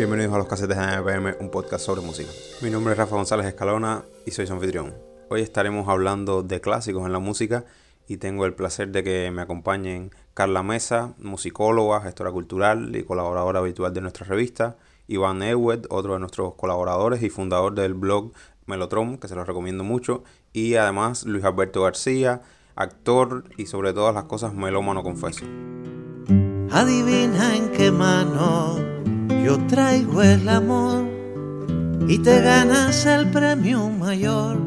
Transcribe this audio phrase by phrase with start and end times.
[0.00, 2.30] Bienvenidos a los Casetes de AMPM, un podcast sobre música.
[2.62, 4.94] Mi nombre es Rafa González Escalona y soy su anfitrión.
[5.28, 7.66] Hoy estaremos hablando de clásicos en la música
[8.08, 13.58] y tengo el placer de que me acompañen Carla Mesa, musicóloga, gestora cultural y colaboradora
[13.58, 18.32] habitual de nuestra revista, Iván Ewed, otro de nuestros colaboradores y fundador del blog
[18.64, 20.24] Melotron, que se los recomiendo mucho,
[20.54, 22.40] y además Luis Alberto García,
[22.74, 25.44] actor y sobre todas las cosas melómano confeso.
[26.70, 28.99] Adivina en qué mano
[29.44, 31.04] yo traigo el amor
[32.08, 34.58] y te ganas el premio mayor.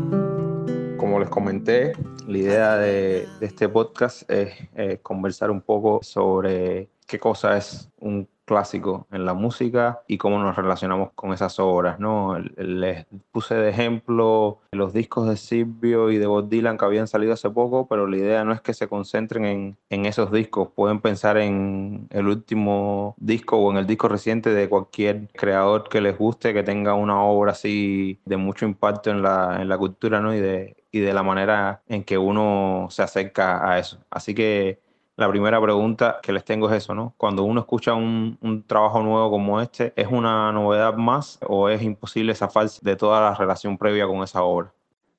[0.98, 1.94] Como les comenté,
[2.28, 4.54] la idea de, este podcast es
[5.02, 10.56] conversar un poco sobre qué cosa es un clásico en la música y cómo nos
[10.56, 12.38] relacionamos con esas obras, ¿no?
[12.58, 17.34] Les puse de ejemplo los discos de Silvio y de Bob Dylan que habían salido
[17.34, 21.00] hace poco, pero la idea no es que se concentren en, en esos discos, pueden
[21.02, 26.18] pensar en el último disco o en el disco reciente de cualquier creador que les
[26.18, 30.34] guste, que tenga una obra así de mucho impacto en la, en la cultura, ¿no?
[30.34, 34.00] Y de, y de la manera en que uno se acerca a eso.
[34.10, 34.80] Así que
[35.16, 37.14] la primera pregunta que les tengo es eso, ¿no?
[37.18, 41.82] Cuando uno escucha un, un, trabajo nuevo como este, ¿es una novedad más o es
[41.82, 44.74] imposible zafarse de toda la relación previa con esa obra?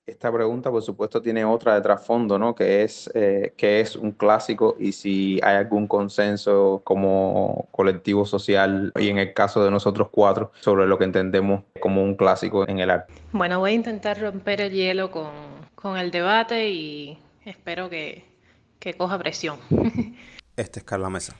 [0.06, 2.54] Esta pregunta, por supuesto, tiene otra de trasfondo, ¿no?
[2.54, 8.92] Que es, eh, que es un clásico y si hay algún consenso como colectivo social
[8.98, 12.80] y en el caso de nosotros cuatro sobre lo que entendemos como un clásico en
[12.80, 13.14] el arte.
[13.32, 15.30] Bueno, voy a intentar romper el hielo con,
[15.74, 18.33] con el debate y espero que,
[18.78, 19.58] que coja presión.
[20.56, 21.34] Este es Carla Mesa.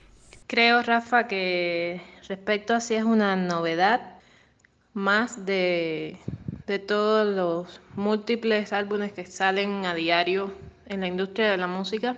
[0.48, 4.18] Creo, Rafa, que respecto a si es una novedad
[4.92, 6.18] más de,
[6.66, 10.52] de todos los múltiples álbumes que salen a diario
[10.86, 12.16] en la industria de la música.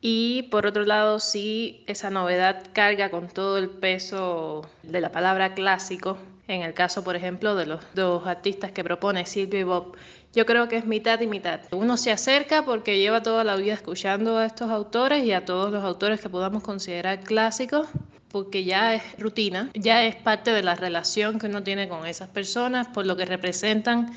[0.00, 5.54] Y por otro lado, sí, esa novedad carga con todo el peso de la palabra
[5.54, 6.18] clásico.
[6.48, 9.96] En el caso, por ejemplo, de los dos artistas que propone Silvio y Bob,
[10.36, 11.60] yo creo que es mitad y mitad.
[11.72, 15.72] Uno se acerca porque lleva toda la vida escuchando a estos autores y a todos
[15.72, 17.88] los autores que podamos considerar clásicos,
[18.30, 22.28] porque ya es rutina, ya es parte de la relación que uno tiene con esas
[22.28, 24.12] personas, por lo que representan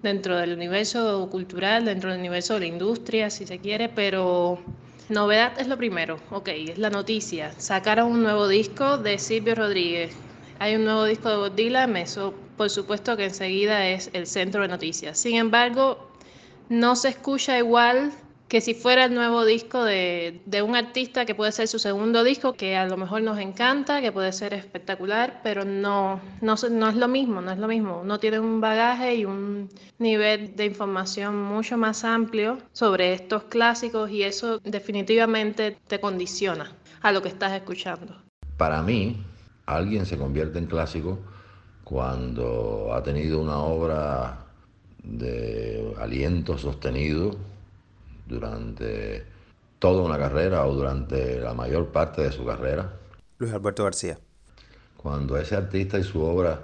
[0.00, 4.60] dentro del universo cultural, dentro del universo de la industria, si se quiere, pero
[5.08, 7.52] novedad es lo primero, ok, es la noticia.
[7.58, 10.14] Sacaron un nuevo disco de Silvio Rodríguez,
[10.60, 14.60] hay un nuevo disco de Bob Dylan, eso por supuesto que enseguida es el centro
[14.60, 15.18] de noticias.
[15.18, 16.10] Sin embargo,
[16.68, 18.12] no se escucha igual
[18.48, 22.54] que si fuera el nuevo disco de, un artista que puede ser su segundo disco,
[22.54, 26.96] que a lo mejor nos encanta, que puede ser espectacular, pero no, no, no es
[26.96, 28.00] lo mismo, no es lo mismo.
[28.02, 29.68] Uno tiene un bagaje y un
[29.98, 37.12] nivel de información mucho más amplio sobre estos clásicos y eso definitivamente te condiciona a
[37.12, 38.16] lo que estás escuchando.
[38.56, 39.22] Para mí,
[39.66, 41.18] alguien se convierte en clásico
[41.88, 44.44] cuando ha tenido una obra
[45.02, 47.34] de aliento sostenido
[48.26, 49.24] durante
[49.78, 52.92] toda una carrera o durante la mayor parte de su carrera.
[53.38, 54.18] Luis Alberto García.
[54.98, 56.60] Cuando ese artista y su obra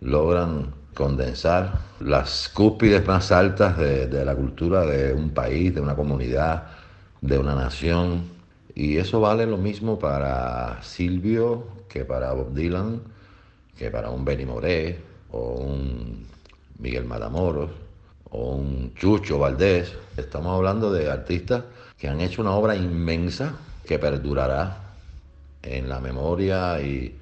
[0.00, 5.94] logran condensar las cúspides más altas de, de, la cultura de un país, de una
[5.94, 6.70] comunidad,
[7.20, 8.24] de una nación.
[8.74, 13.00] Y eso vale lo mismo para Silvio que para Bob Dylan,
[13.76, 14.98] que para un Benny Moré
[15.32, 16.26] o un
[16.78, 17.70] Miguel Matamoros
[18.30, 19.92] o un Chucho Valdés.
[20.16, 21.64] Estamos hablando de artistas
[21.98, 23.54] que han hecho una obra inmensa
[23.86, 24.78] que perdurará
[25.62, 27.18] en la memoria y,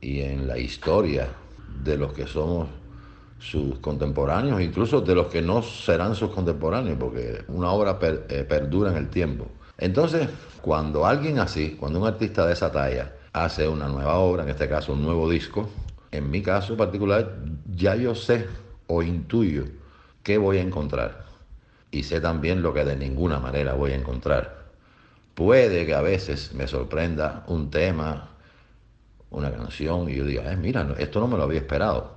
[0.00, 1.28] y en la historia
[1.82, 2.68] de los que somos
[3.38, 8.90] sus contemporáneos, incluso de los que no serán sus contemporáneos, porque una obra eh, perdura
[8.90, 9.46] en el tiempo.
[9.76, 10.28] Entonces,
[10.62, 14.68] cuando alguien así, cuando un artista de esa talla hace una nueva obra, en este
[14.68, 15.68] caso un nuevo disco,
[16.12, 17.36] en mi caso particular,
[17.66, 18.46] ya yo sé
[18.86, 19.64] o intuyo
[20.22, 21.24] qué voy a encontrar.
[21.90, 24.64] Y sé también lo que de ninguna manera voy a encontrar.
[25.34, 28.28] Puede que a veces me sorprenda un tema,
[29.30, 32.14] una canción, y yo diga, eh, mira, esto no me lo había esperado.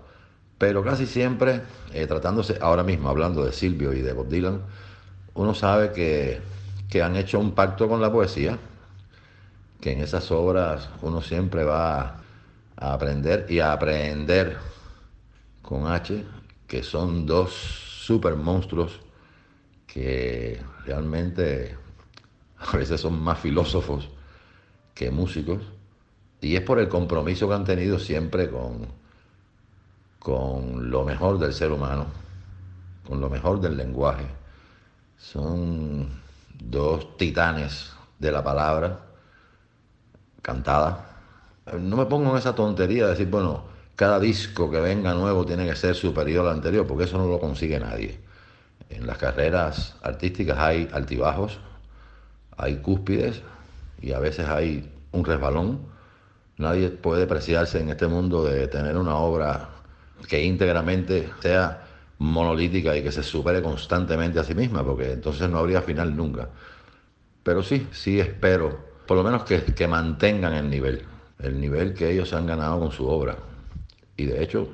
[0.59, 1.61] Pero casi siempre,
[1.93, 4.61] eh, tratándose, ahora mismo hablando de Silvio y de Bob Dylan,
[5.33, 6.41] uno sabe que,
[6.89, 8.59] que han hecho un pacto con la poesía,
[9.79, 12.21] que en esas obras uno siempre va
[12.75, 14.57] a aprender y a aprender
[15.61, 16.23] con H,
[16.67, 18.99] que son dos super monstruos
[19.85, 21.77] que realmente
[22.57, 24.09] a veces son más filósofos
[24.93, 25.61] que músicos,
[26.41, 28.87] y es por el compromiso que han tenido siempre con,
[30.19, 32.07] con lo mejor del ser humano,
[33.07, 34.25] con lo mejor del lenguaje.
[35.17, 36.09] Son
[36.59, 39.06] dos titanes de la palabra
[40.47, 41.07] cantada
[41.73, 43.65] no me pongo en esa tontería de decir, bueno,
[43.95, 47.39] cada disco que venga nuevo tiene que ser superior al anterior, porque eso no lo
[47.39, 48.19] consigue nadie.
[48.89, 51.59] En las carreras artísticas hay altibajos,
[52.55, 53.41] hay cúspides
[54.01, 55.79] y a veces hay un resbalón.
[56.57, 59.69] Nadie puede preciarse en este mundo de tener una obra
[60.27, 61.83] que íntegramente sea
[62.19, 66.47] monolítica y que se supere constantemente a sí misma, porque entonces no habría final nunca.
[67.43, 71.03] Pero sí, sí espero, por lo menos que, que mantengan el nivel,
[71.39, 73.37] el nivel que ellos han ganado con su obra.
[74.17, 74.69] Y de hecho,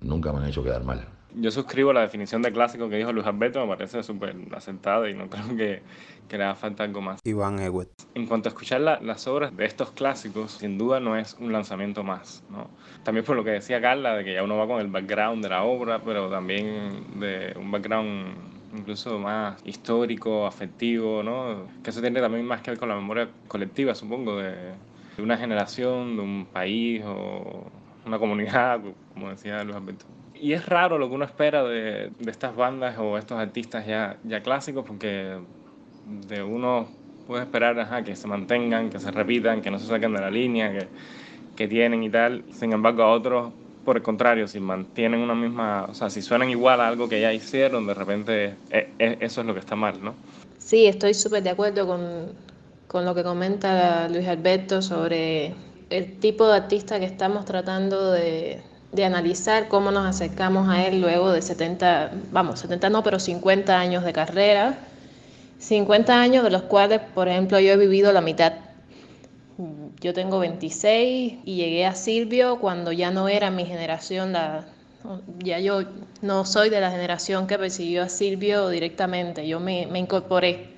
[0.00, 1.06] nunca me han hecho quedar mal.
[1.34, 5.14] Yo suscribo la definición de clásico que dijo Luis Alberto, me parece súper asentada y
[5.14, 5.82] no creo que,
[6.28, 7.20] que, le haga falta algo más.
[7.24, 7.88] Iván Ewet.
[8.14, 11.52] En cuanto a escuchar la, las obras de estos clásicos, sin duda no es un
[11.52, 12.42] lanzamiento más.
[12.50, 12.68] ¿no?
[13.04, 15.50] También por lo que decía Carla, de que ya uno va con el background de
[15.50, 21.66] la obra, pero también de un background incluso más histórico, afectivo, ¿no?
[21.82, 24.72] que eso tiene también más que ver con la memoria colectiva, supongo, de,
[25.18, 27.66] una generación, de un país o
[28.06, 28.80] una comunidad,
[29.14, 30.06] como decía Luis Alberto
[30.40, 34.16] y es raro lo que uno espera de, de, estas bandas o estos artistas ya,
[34.24, 35.36] ya clásicos porque
[36.06, 36.88] de uno
[37.26, 40.30] puede esperar ajá, que se mantengan, que se repitan, que no se saquen de la
[40.30, 40.88] línea que,
[41.56, 42.42] que tienen y tal.
[42.50, 43.52] Sin embargo, a otros,
[43.90, 47.20] por el contrario, si mantienen una misma, o sea, si suenan igual a algo que
[47.20, 50.14] ya hicieron, de repente eh, eh, eso es lo que está mal, ¿no?
[50.58, 52.28] Sí, estoy súper de acuerdo con,
[52.86, 55.54] con lo que comenta Luis Alberto sobre
[55.90, 61.00] el tipo de artista que estamos tratando de, de analizar cómo nos acercamos a él
[61.00, 64.78] luego de 70, vamos, 70 no, pero 50 años de carrera,
[65.58, 68.52] 50 años de los cuales, por ejemplo, yo he vivido la mitad.
[70.00, 74.66] Yo tengo 26 y llegué a Silvio cuando ya no era mi generación, la,
[75.38, 75.82] ya yo
[76.22, 80.70] no soy de la generación que persiguió a Silvio directamente, yo me, me incorporé.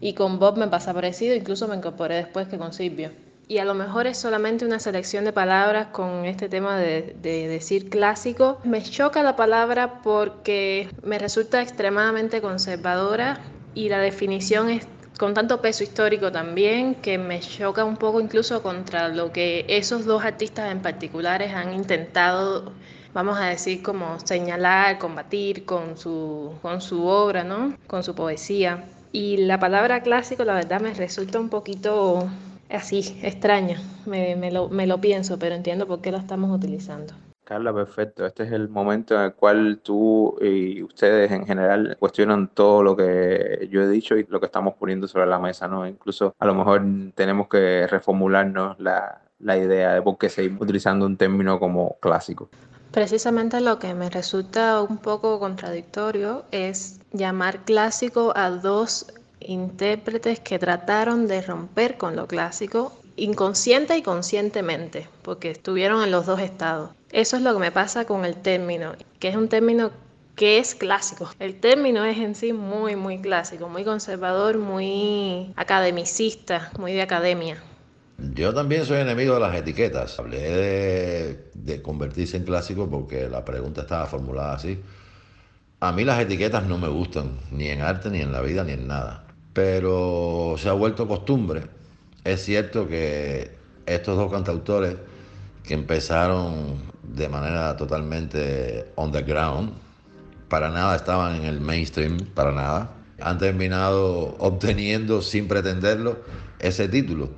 [0.00, 3.10] Y con Bob me pasa parecido, incluso me incorporé después que con Silvio
[3.46, 7.48] y a lo mejor es solamente una selección de palabras con este tema de, de,
[7.48, 8.58] decir clásico.
[8.64, 13.40] Me choca la palabra porque me resulta extremadamente conservadora
[13.74, 14.86] y la definición es
[15.18, 20.04] con tanto peso histórico también que me choca un poco incluso contra lo que esos
[20.04, 22.72] dos artistas en particulares han intentado,
[23.12, 27.76] vamos a decir, como señalar, combatir con su, con su obra, ¿no?
[27.86, 28.84] con su poesía.
[29.12, 32.28] Y la palabra clásico, la verdad, me resulta un poquito
[32.68, 33.80] así, extraña.
[34.06, 37.14] Me, me, lo, me lo pienso, pero entiendo por qué la estamos utilizando.
[37.44, 38.24] Carla, perfecto.
[38.24, 42.96] Este es el momento en el cual tú y ustedes en general cuestionan todo lo
[42.96, 45.86] que yo he dicho y lo que estamos poniendo sobre la mesa, ¿no?
[45.86, 46.82] Incluso a lo mejor
[47.14, 52.48] tenemos que reformularnos la, la idea de por qué seguimos utilizando un término como clásico.
[52.90, 59.06] Precisamente lo que me resulta un poco contradictorio es llamar clásico a dos
[59.40, 66.26] intérpretes que trataron de romper con lo clásico inconsciente y conscientemente, porque estuvieron en los
[66.26, 66.90] dos estados.
[67.14, 69.92] Eso es lo que me pasa con el término, que es un término
[70.36, 71.30] que es clásico.
[71.38, 77.62] El término es en sí muy, muy clásico, muy conservador, muy academicista, muy de academia.
[78.34, 80.18] Yo también soy enemigo de las etiquetas.
[80.18, 84.78] Hablé de, de convertirse en clásico porque la pregunta estaba formulada así.
[85.80, 88.72] A mí las etiquetas no me gustan, ni en arte, ni en la vida, ni
[88.72, 89.24] en nada
[89.54, 91.62] pero se ha vuelto costumbre.
[92.24, 93.52] Es cierto que
[93.86, 94.96] estos dos cantautores
[95.64, 99.72] que empezaron de manera totalmente underground,
[100.48, 106.18] para nada estaban en el mainstream, para nada, han terminado obteniendo sin pretenderlo
[106.60, 107.30] ese título.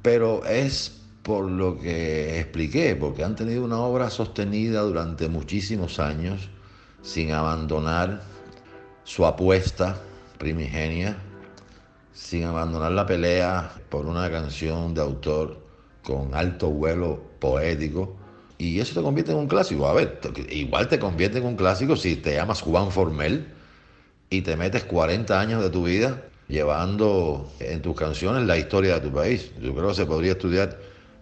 [0.00, 6.48] Pero es por lo que expliqué, porque han tenido una obra sostenida durante muchísimos años
[7.02, 8.22] sin abandonar
[9.04, 9.98] su apuesta
[10.38, 11.16] primigenia
[12.14, 15.58] sin abandonar la pelea por una canción de autor
[16.02, 18.16] con alto vuelo poético.
[18.56, 19.86] Y eso te convierte en un clásico.
[19.86, 20.18] A ver,
[20.50, 23.46] igual te convierte en un clásico si te llamas Juan Formel
[24.30, 29.00] y te metes 40 años de tu vida llevando en tus canciones la historia de
[29.08, 29.52] tu país.
[29.60, 30.78] Yo creo que se podría estudiar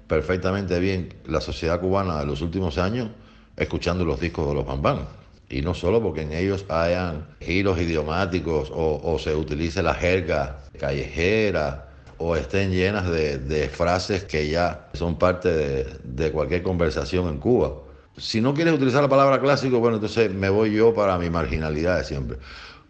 [0.07, 3.09] perfectamente bien la sociedad cubana de los últimos años
[3.57, 5.07] escuchando los discos de los Bambam
[5.49, 10.61] y no solo porque en ellos hayan giros idiomáticos o, o se utilice la jerga
[10.79, 11.92] callejera
[12.23, 17.39] o estén llenas de, de frases que ya son parte de, de, cualquier conversación en
[17.39, 17.75] Cuba.
[18.17, 21.99] Si no quieres utilizar la palabra clásico, bueno, entonces me voy yo para mi marginalidad
[21.99, 22.39] de siempre.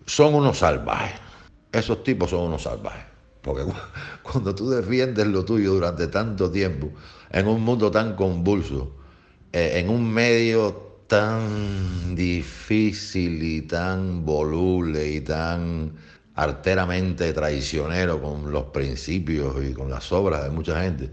[0.05, 1.19] Son unos salvajes.
[1.73, 3.05] Esos tipos son unos salvajes.
[3.41, 3.63] Porque
[4.23, 6.91] cuando tú defiendes lo tuyo durante tanto tiempo,
[7.31, 8.93] en un mundo tan convulso,
[9.53, 15.93] eh, en un medio tan difícil y tan voluble y tan
[16.35, 21.11] arteramente traicionero con los principios y con las obras de mucha gente,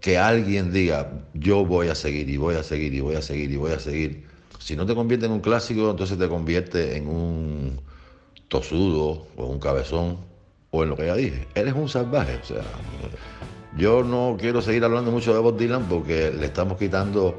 [0.00, 3.50] que alguien diga, yo voy a seguir y voy a seguir y voy a seguir
[3.50, 4.24] y voy a seguir.
[4.58, 7.80] Si no te convierte en un clásico, entonces te convierte en un
[8.48, 10.18] tosudo o un cabezón
[10.70, 11.46] o en lo que ya dije.
[11.54, 12.36] Eres un salvaje.
[12.42, 12.62] O sea,
[13.76, 17.38] yo no quiero seguir hablando mucho de Bob Dylan porque le estamos quitando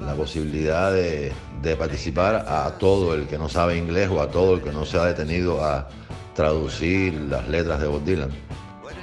[0.00, 4.54] la posibilidad de, de participar a todo el que no sabe inglés o a todo
[4.54, 5.88] el que no se ha detenido a
[6.34, 8.30] traducir las letras de Bob Dylan.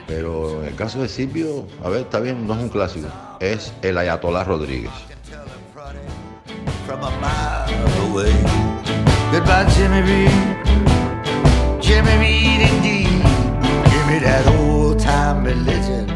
[0.08, 3.08] Pero en el caso de Silvio, a ver, está bien, no es un clásico,
[3.40, 4.92] es el Ayatollah Rodríguez.
[11.86, 12.62] Jimmy Reed.
[12.62, 13.08] Indeed.
[13.92, 16.10] Give me that old time religion.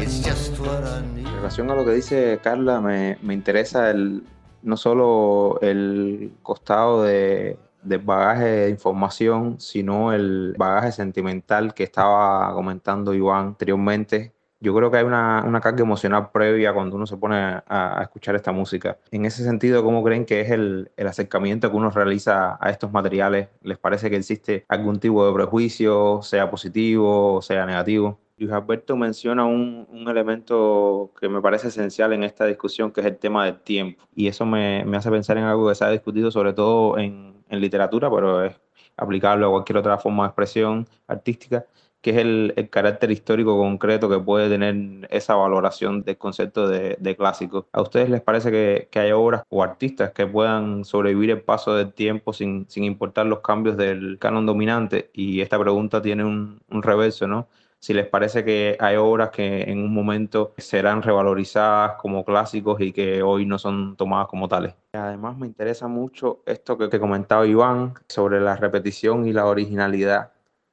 [0.00, 1.11] It's just what I
[1.52, 4.24] relación a lo que dice Carla, me, me interesa el,
[4.62, 12.54] no solo el costado de, del bagaje de información, sino el bagaje sentimental que estaba
[12.54, 14.32] comentando Iván anteriormente.
[14.62, 18.02] Yo creo que hay una, una carga emocional previa cuando uno se pone a, a
[18.02, 18.96] escuchar esta música.
[19.10, 22.92] En ese sentido, ¿cómo creen que es el, el acercamiento que uno realiza a estos
[22.92, 23.48] materiales?
[23.62, 28.20] ¿Les parece que existe algún tipo de prejuicio, sea positivo o sea negativo?
[28.38, 33.06] Luis Alberto menciona un, un, elemento que me parece esencial en esta discusión, que es
[33.06, 34.04] el tema del tiempo.
[34.14, 37.34] Y eso me, me hace pensar en algo que se ha discutido sobre todo en,
[37.48, 38.54] en, literatura, pero es
[38.96, 41.66] aplicable a cualquier otra forma de expresión artística,
[42.02, 47.68] que es el, carácter histórico concreto que puede tener esa valoración del concepto de, clásico.
[47.72, 51.74] ¿A ustedes les parece que, que, hay obras o artistas que puedan sobrevivir el paso
[51.74, 55.10] del tiempo sin, sin importar los cambios del canon dominante?
[55.12, 57.48] Y esta pregunta tiene un, un reverso, ¿no?
[57.82, 62.92] si les parece que hay obras que en un momento serán revalorizadas como clásicos y
[62.92, 64.76] que hoy no son tomadas como tales.
[64.92, 70.30] Además me interesa mucho esto que, que comentaba Iván sobre la repetición y la originalidad.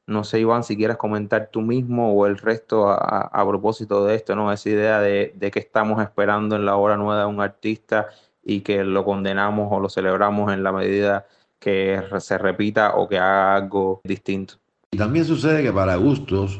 [0.09, 4.35] No sé, Iván, si quieres comentar tú mismo o el resto a, propósito de esto,
[4.35, 4.51] ¿no?
[4.51, 8.07] Esa idea de, de que estamos esperando en la obra nueva de un artista
[8.43, 11.27] y que lo condenamos o lo celebramos en la medida
[11.59, 14.55] que se repita o que haga algo distinto.
[14.91, 16.59] Y también sucede que para gustos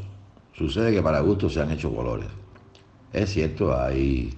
[0.60, 2.27] Sucede que para gusto se han hecho colores.
[3.13, 4.34] Es cierto, hay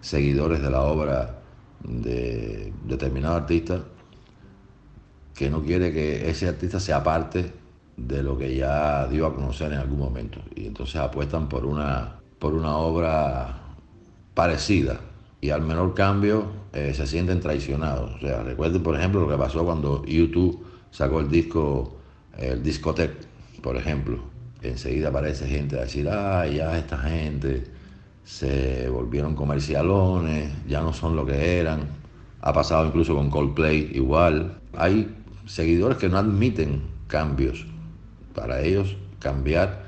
[0.00, 1.40] seguidores de la obra
[1.82, 3.80] de determinado artista
[5.34, 7.50] que no quiere que ese artista sea parte
[7.96, 10.40] de lo que ya dio a conocer en algún momento.
[10.54, 13.58] Y entonces apuestan por una, por una obra
[14.34, 15.00] parecida.
[15.40, 18.14] Y al menor cambio eh, se sienten traicionados.
[18.16, 21.96] O sea, recuerden, por ejemplo, lo que pasó cuando YouTube sacó el disco,
[22.38, 23.12] el Discotech,
[23.62, 24.34] por ejemplo
[24.68, 27.64] enseguida aparece gente a decir, ay, ya esta gente
[28.24, 31.82] se volvieron comercialones, ya no son lo que eran.
[32.40, 34.58] Ha pasado incluso con Coldplay igual.
[34.76, 35.14] Hay
[35.46, 37.66] seguidores que no admiten cambios.
[38.34, 39.86] Para ellos cambiar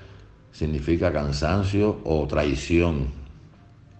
[0.52, 3.08] significa cansancio o traición.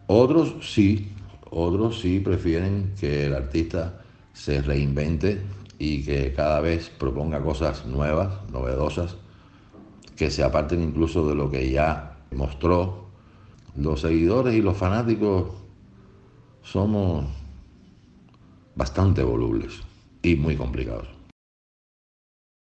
[0.07, 1.13] Otros sí,
[1.51, 4.01] otros sí prefieren que el artista
[4.33, 5.43] se reinvente
[5.79, 9.17] y que cada vez proponga cosas nuevas, novedosas,
[10.17, 13.07] que se aparten incluso de lo que ya mostró.
[13.77, 15.51] Los seguidores y los fanáticos
[16.63, 17.27] somos
[18.75, 19.83] bastante volubles
[20.23, 21.16] y muy complicados.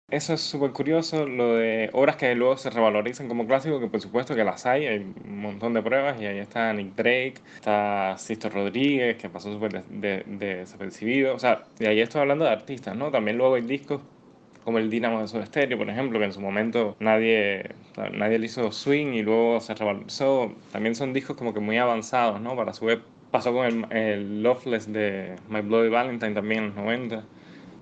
[0.08, 4.00] Eso es súper curioso, lo de obras que luego se revalorizan como clásicos, que por
[4.00, 8.16] supuesto que las hay, hay un montón de pruebas, y ahí está Nick Drake, está
[8.16, 13.10] Sisto Rodríguez, que pasó súper desapercibido, o sea, y ahí estoy hablando de artistas, ¿no?
[13.10, 14.00] También luego hay discos
[14.64, 17.74] como el Dynamo de Soda Stereo, por ejemplo, que en su momento nadie,
[18.12, 20.54] nadie le hizo swing y luego se revalorizó.
[20.70, 22.54] También son discos como que muy avanzados, ¿no?
[22.56, 23.00] Para su vez
[23.32, 27.24] pasó con el, el Loveless de My Bloody Valentine también en los 90.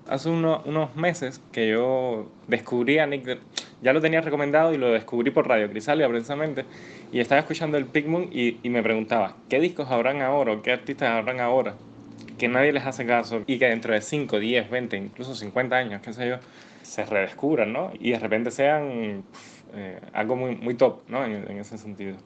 [0.07, 3.39] Hace uno, unos meses que yo descubrí a Nick,
[3.81, 6.65] ya lo tenía recomendado y lo descubrí por Radio Crisalia precisamente,
[7.11, 10.71] y estaba escuchando el Pigmoon y, y me preguntaba, ¿qué discos habrán ahora o qué
[10.71, 11.75] artistas habrán ahora?
[12.37, 16.01] que nadie les hace caso y que dentro de 5, 10, 20, incluso 50 años,
[16.01, 16.37] qué sé yo,
[16.81, 17.91] se redescubran, ¿no?
[17.99, 19.23] Y de repente sean
[19.73, 21.23] eh, algo muy, muy top, ¿no?
[21.25, 22.17] En, ese sentido.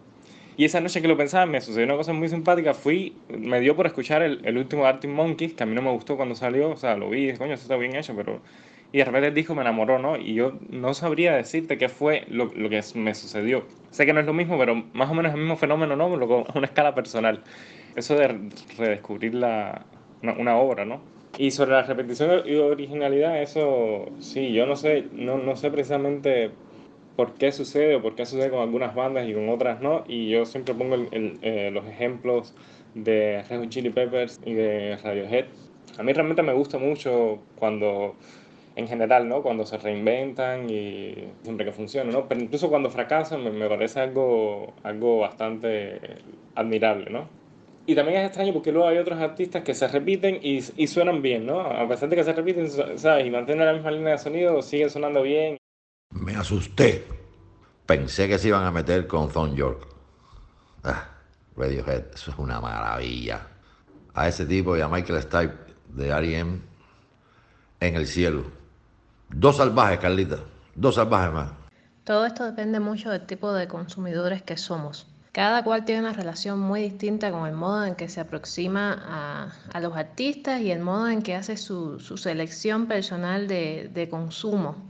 [0.60, 2.74] Y esa noche que lo pensaba me sucedió una cosa muy simpática.
[2.74, 5.89] Fui, me dio por escuchar el, el último Arctic Monkeys, que a mí no me
[5.89, 8.42] gustó cuando salió, o sea, lo vi, coño, eso está bien hecho, pero...
[8.92, 10.18] Y de repente el disco me enamoró, ¿no?
[10.18, 13.63] Y yo no sabría decirte qué fue lo, lo que me sucedió.
[13.92, 16.04] Sé que no es lo mismo, pero más o menos el mismo fenómeno, ¿no?
[16.04, 17.42] A una escala personal.
[17.96, 19.86] Eso de redescubrir la,
[20.22, 21.00] una, una obra, ¿no?
[21.38, 26.51] Y sobre la repetición y originalidad, eso sí, yo no sé, no, no sé precisamente
[27.20, 30.06] por qué sucede o por qué sucede con algunas bandas y con otras no.
[30.08, 32.56] Y yo siempre pongo el, el, eh, los ejemplos
[32.94, 35.48] de Red Chili Peppers y de Radiohead.
[35.98, 38.16] A mí realmente me gusta mucho cuando
[38.78, 39.44] en general, ¿no?
[39.44, 42.30] Cuando se reinventan y siempre que funciona, ¿no?
[42.30, 46.00] Pero incluso cuando fracasan me, me parece algo, algo bastante
[46.56, 47.28] admirable, ¿no?
[47.86, 51.22] Y también es extraño porque luego hay otros artistas que se repiten y, y suenan
[51.22, 51.60] bien, ¿no?
[51.60, 53.28] A pesar de que se repiten, ¿sabes?
[53.28, 55.59] Y mantienen la misma línea de sonido, siguen sonando bien.
[56.12, 57.08] Me asusté.
[57.86, 59.88] Pensé que se iban a meter con Thon York.
[60.84, 61.08] Ah,
[61.56, 63.48] Radiohead, eso es una maravilla.
[64.16, 65.56] A ese tipo y a Michael Stipe
[65.89, 66.62] de R.E.M.
[67.80, 68.44] en el cielo.
[69.30, 70.39] Dos salvajes, Carlita.
[70.75, 71.51] Dos salvajes más.
[72.04, 75.08] Todo esto depende mucho del tipo de consumidores que somos.
[75.32, 79.54] Cada cual tiene una relación muy distinta con el modo en que se aproxima a,
[79.72, 84.10] a los artistas y el modo en que hace su, su selección personal de, de
[84.10, 84.88] consumo.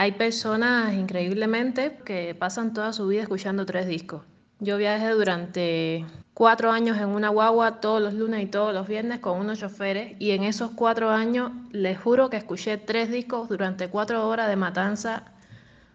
[0.00, 4.22] Hay personas increíblemente que pasan toda su vida escuchando tres discos.
[4.60, 9.18] Yo viajé durante cuatro años en una guagua todos los lunes y todos los viernes
[9.18, 13.88] con unos choferes y en esos cuatro años les juro que escuché tres discos durante
[13.88, 15.24] cuatro horas de Matanza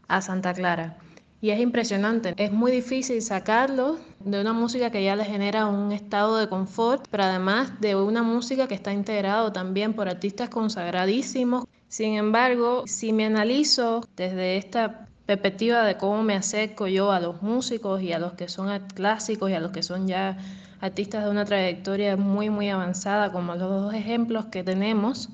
[0.10, 0.98] a Santa Clara.
[1.40, 5.94] Y es impresionante, es muy difícil sacarlo de una música que ya le genera un
[5.94, 11.64] estado de confort, pero además de una música que está integrado también por artistas consagradísimos.
[11.94, 17.44] Sin embargo, si me analizo desde esta perspectiva de cómo me acerco yo a los
[17.44, 20.36] músicos y a los que son clásicos y a los que son ya
[20.82, 25.30] artistas de una trayectoria muy, muy avanzada, como los dos ejemplos que tenemos,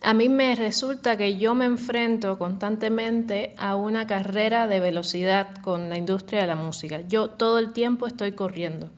[0.00, 5.88] a mí me resulta que yo me enfrento constantemente a una carrera de velocidad con
[5.88, 7.00] la industria de la música.
[7.08, 8.90] Yo todo el tiempo estoy corriendo.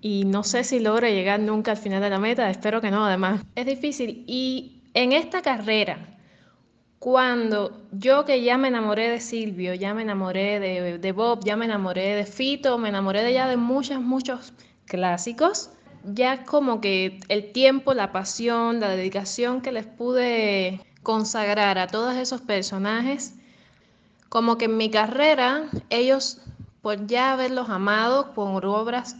[0.00, 3.04] Y no sé si logre llegar nunca al final de la meta, espero que no,
[3.04, 3.42] además.
[3.56, 4.24] Es difícil.
[4.26, 6.18] Y en esta carrera,
[6.98, 11.66] cuando yo que ya me enamoré de Silvio, ya me enamoré de, Bob, ya me
[11.66, 14.52] enamoré de Fito, me enamoré de ya de muchos, muchos
[14.86, 15.70] clásicos,
[16.02, 22.16] ya como que el tiempo, la pasión, la dedicación que les pude consagrar a todos
[22.16, 23.34] esos personajes,
[24.28, 26.40] como que en mi carrera, ellos,
[26.82, 29.14] por ya haberlos amado por obras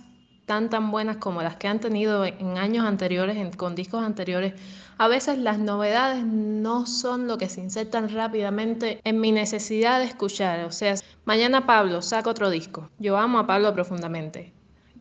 [0.49, 4.55] tan tan buenas como las que han tenido en años anteriores, con discos anteriores,
[4.97, 10.07] a veces las novedades no son lo que se insertan rápidamente en mi necesidad de
[10.07, 10.65] escuchar.
[10.65, 10.95] O sea,
[11.27, 12.89] mañana Pablo saca otro disco.
[12.99, 14.55] Yo amo a Pablo profundamente.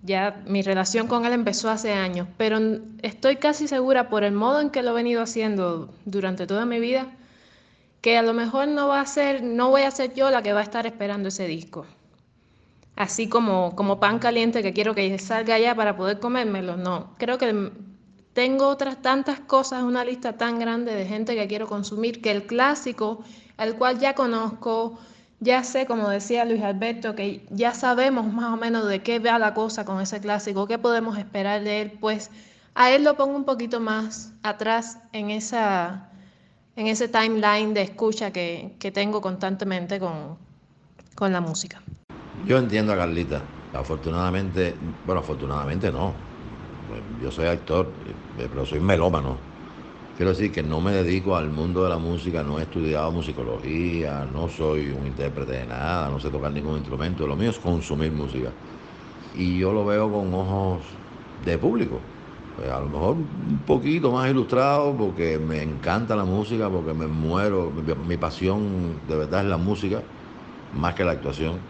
[0.03, 2.59] Ya mi relación con él empezó hace años, pero
[3.01, 6.79] estoy casi segura por el modo en que lo he venido haciendo durante toda mi
[6.81, 7.07] vida,
[8.01, 10.53] que a lo mejor no va a ser, no voy a ser yo la que
[10.53, 11.85] va a estar esperando ese disco.
[12.97, 17.13] Así como, como pan caliente que quiero que salga ya para poder comérmelo, no.
[17.19, 17.71] Creo que
[18.33, 22.47] tengo otras tantas cosas, una lista tan grande de gente que quiero consumir, que el
[22.47, 23.23] clásico,
[23.59, 24.97] el cual ya conozco,
[25.39, 29.37] ya sé, como decía Luis Alberto, que ya sabemos más o menos de qué va
[29.37, 32.31] la cosa con ese clásico, qué podemos esperar de él, pues
[32.73, 36.09] a él lo pongo un poquito más atrás en, esa,
[36.75, 40.37] en ese timeline de escucha que, que tengo constantemente con,
[41.15, 41.81] con la música.
[42.37, 43.53] Yo entiendo a Carlita.
[43.71, 46.27] Afortunadamente, bueno, afortunadamente no.
[47.19, 49.49] Yo soy actor, eh, pero soy melómano.
[50.13, 54.25] Quiero decir que no me dedico al mundo de la música, no he estudiado musicología,
[54.25, 57.27] no soy un intérprete de nada, no sé tocar ningún instrumento.
[57.27, 58.55] Lo mío es consumir música.
[59.31, 61.01] Y yo lo veo con ojos
[61.35, 62.13] de público.
[62.53, 67.07] Pues a lo mejor un poquito más ilustrado porque me encanta la música, porque me
[67.07, 67.71] muero.
[67.73, 70.07] Mi pasión de verdad es la música,
[70.71, 71.69] más que la actuación.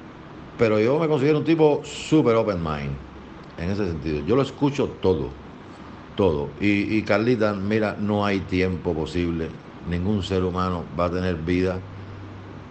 [0.58, 2.96] Pero yo me considero un tipo súper open mind
[3.58, 4.26] en ese sentido.
[4.26, 5.30] Yo lo escucho todo,
[6.16, 6.50] todo.
[6.60, 9.50] Y, y, Carlita, mira, no hay tiempo posible.
[9.90, 11.80] Ningún ser humano va a tener vida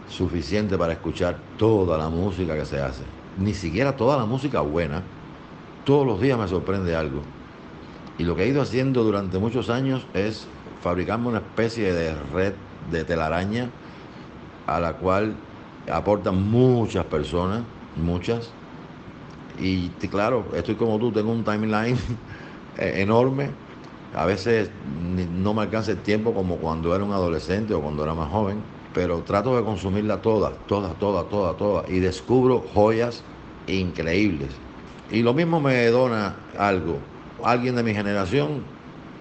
[0.08, 3.02] suficiente para escuchar toda la música que se hace.
[3.38, 5.02] Ni siquiera toda la música buena.
[5.84, 7.22] Todos los días me sorprende algo.
[8.18, 10.48] Y lo que he ido haciendo durante muchos años es
[10.82, 12.54] fabricarme una especie de red
[12.90, 13.68] de telaraña
[14.66, 15.36] a la cual
[15.92, 17.62] aportan muchas personas,
[17.96, 18.54] muchas.
[19.58, 21.96] Y claro, estoy como tú, tengo un timeline
[22.76, 23.54] enorme.
[24.12, 28.14] A veces no me alcanza el tiempo como cuando era un adolescente o cuando era
[28.14, 31.90] más joven, pero trato de consumirla todas, todas, todas, todas, todas.
[31.90, 33.24] Y descubro joyas
[33.66, 34.62] increíbles.
[35.08, 37.02] Y lo mismo me dona algo.
[37.42, 38.64] Alguien de mi generación,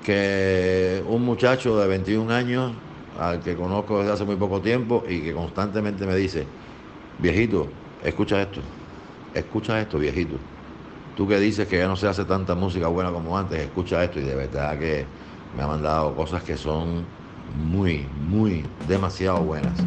[0.01, 2.77] que un muchacho de 21 años,
[3.13, 6.53] al que conozco desde hace muy poco tiempo y que constantemente me dice,
[7.17, 8.61] viejito, escucha esto,
[9.33, 10.35] escucha esto, viejito.
[11.17, 14.19] Tú que dices que ya no se hace tanta música buena como antes, escucha esto
[14.19, 15.05] y de verdad que
[15.55, 17.05] me ha mandado cosas que son
[17.57, 19.81] muy, muy, demasiado buenas.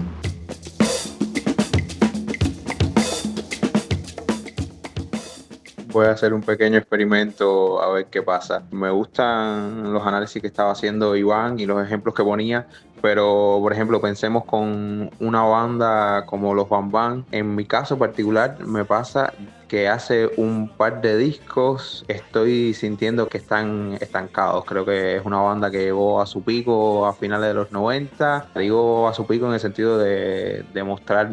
[5.98, 8.62] voy a hacer un pequeño experimento a ver qué pasa.
[8.70, 12.68] Me gustan los análisis que estaba haciendo Iván y los ejemplos que ponía
[13.00, 18.58] pero por ejemplo pensemos con una banda como los Bam Bam, en mi caso particular
[18.66, 19.32] me pasa
[19.68, 24.64] que hace un par de discos estoy sintiendo que están estancados.
[24.64, 28.52] Creo que es una banda que llegó a su pico a finales de los 90.
[28.56, 31.30] Digo a su pico en el sentido de, de mostrar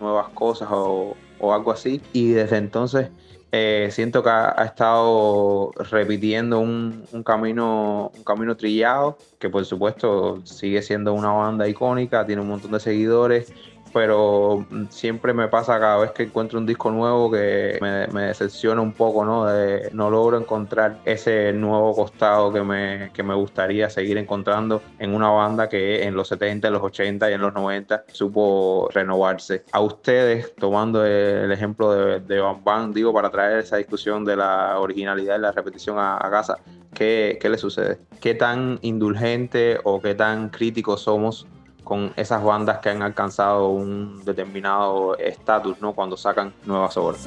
[0.00, 2.00] nuevas cosas o, o algo así.
[2.12, 3.10] Y desde entonces
[3.56, 10.44] eh, siento que ha, estado repitiendo un, un, camino, un camino trillado, que por supuesto
[10.44, 13.52] sigue siendo una banda icónica, tiene un montón de seguidores,
[13.94, 18.92] pero siempre me pasa cada vez que encuentro un disco nuevo que me, decepciona un
[18.92, 19.46] poco, ¿no?
[19.46, 25.14] De, no logro encontrar ese nuevo costado que me, que me gustaría seguir encontrando en
[25.14, 29.62] una banda que en los 70, en los 80 y en los 90 supo renovarse.
[29.70, 34.34] A ustedes, tomando el ejemplo de, de Van Van, digo, para traer esa discusión de
[34.34, 36.58] la originalidad y la repetición a, a casa,
[36.92, 38.00] ¿qué, ¿qué le sucede?
[38.20, 41.46] ¿Qué tan indulgente o qué tan críticos somos
[41.84, 45.92] con esas bandas que han alcanzado un determinado estatus, ¿no?
[45.92, 47.26] Cuando sacan nuevas obras.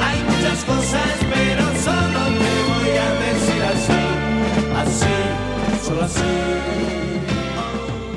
[0.00, 4.02] Hay muchas cosas, pero solo te voy a decir así,
[4.76, 6.22] así, solo así.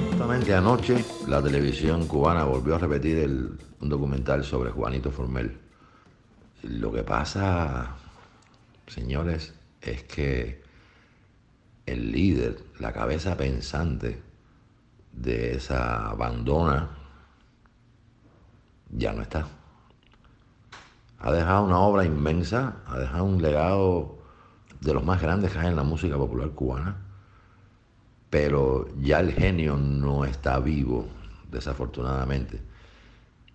[0.10, 5.58] Justamente anoche la televisión cubana volvió a repetir el, un documental sobre Juanito Formel.
[6.64, 7.96] Lo que pasa,
[8.88, 10.65] señores, es que
[11.86, 14.22] el líder, la cabeza pensante
[15.12, 16.90] de esa bandona,
[18.90, 19.48] ya no está.
[21.20, 24.18] Ha dejado una obra inmensa, ha dejado un legado
[24.82, 26.98] de los más grandes que hay en la música popular cubana,
[28.30, 31.08] pero ya el genio no está vivo,
[31.52, 32.62] desafortunadamente.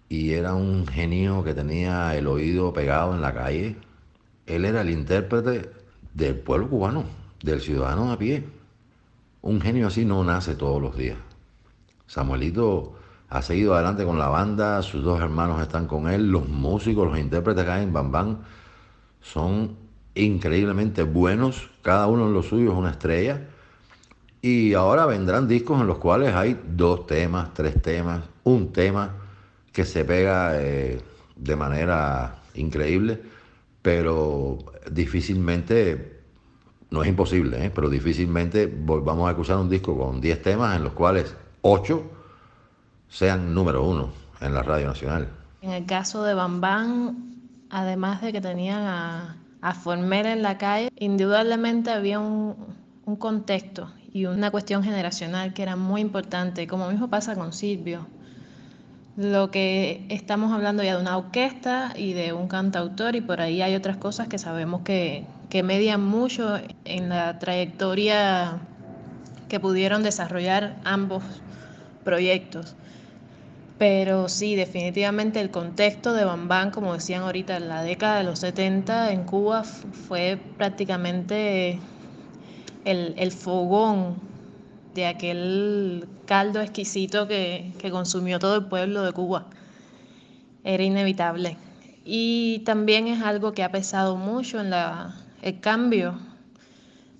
[0.08, 3.76] Y era un genio que tenía el oído pegado en la calle.
[4.46, 5.70] Él era el intérprete
[6.14, 8.44] del pueblo cubano del ciudadano a pie.
[9.42, 11.18] Un genio así no nace todos los días.
[12.06, 12.94] Samuelito
[13.28, 17.18] ha seguido adelante con la banda, sus dos hermanos están con él, los músicos, los
[17.18, 18.38] intérpretes hay en Bam
[19.22, 19.76] son
[20.14, 23.48] increíblemente buenos, cada uno en lo suyo es una estrella.
[24.42, 29.14] Y ahora vendrán discos en los cuales hay dos temas, tres temas, un tema
[29.72, 31.00] que se pega eh,
[31.36, 33.20] de manera increíble,
[33.82, 34.58] pero
[34.90, 36.19] difícilmente
[36.90, 37.70] no es imposible, ¿eh?
[37.72, 42.02] pero difícilmente vamos a escuchar un disco con 10 temas en los cuales 8
[43.08, 45.28] sean número uno en la radio nacional.
[45.62, 47.36] En el caso de Bambán,
[47.70, 52.56] además de que tenían a, a Former en la calle, indudablemente había un,
[53.04, 58.06] un contexto y una cuestión generacional que era muy importante, como mismo pasa con Silvio.
[59.16, 63.60] Lo que estamos hablando ya de una orquesta y de un cantautor y por ahí
[63.62, 68.60] hay otras cosas que sabemos que, que median mucho en la trayectoria
[69.48, 71.24] que pudieron desarrollar ambos
[72.04, 72.76] proyectos.
[73.76, 78.38] Pero sí, definitivamente el contexto de Bambán, como decían ahorita, en la década de los
[78.38, 81.80] 70 en Cuba fue prácticamente
[82.84, 84.16] el, el fogón
[84.94, 89.46] de aquel caldo exquisito que, que consumió todo el pueblo de Cuba.
[90.62, 91.56] Era inevitable.
[92.04, 96.18] Y también es algo que ha pesado mucho en la, el cambio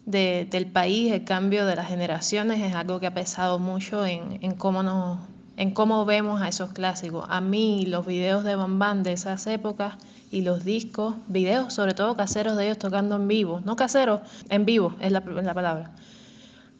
[0.06, 4.38] de, del país, el cambio de las generaciones es algo que ha pesado mucho en,
[4.42, 5.18] en cómo nos,
[5.56, 7.26] en cómo vemos a esos clásicos.
[7.28, 9.94] A mí los videos de Bambán de esas épocas
[10.30, 14.64] y los discos, videos sobre todo caseros de ellos tocando en vivo, no caseros, en
[14.64, 15.90] vivo es la, la palabra.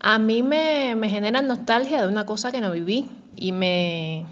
[0.01, 4.25] A mí me, me generan nostalgia de una cosa que no viví y me,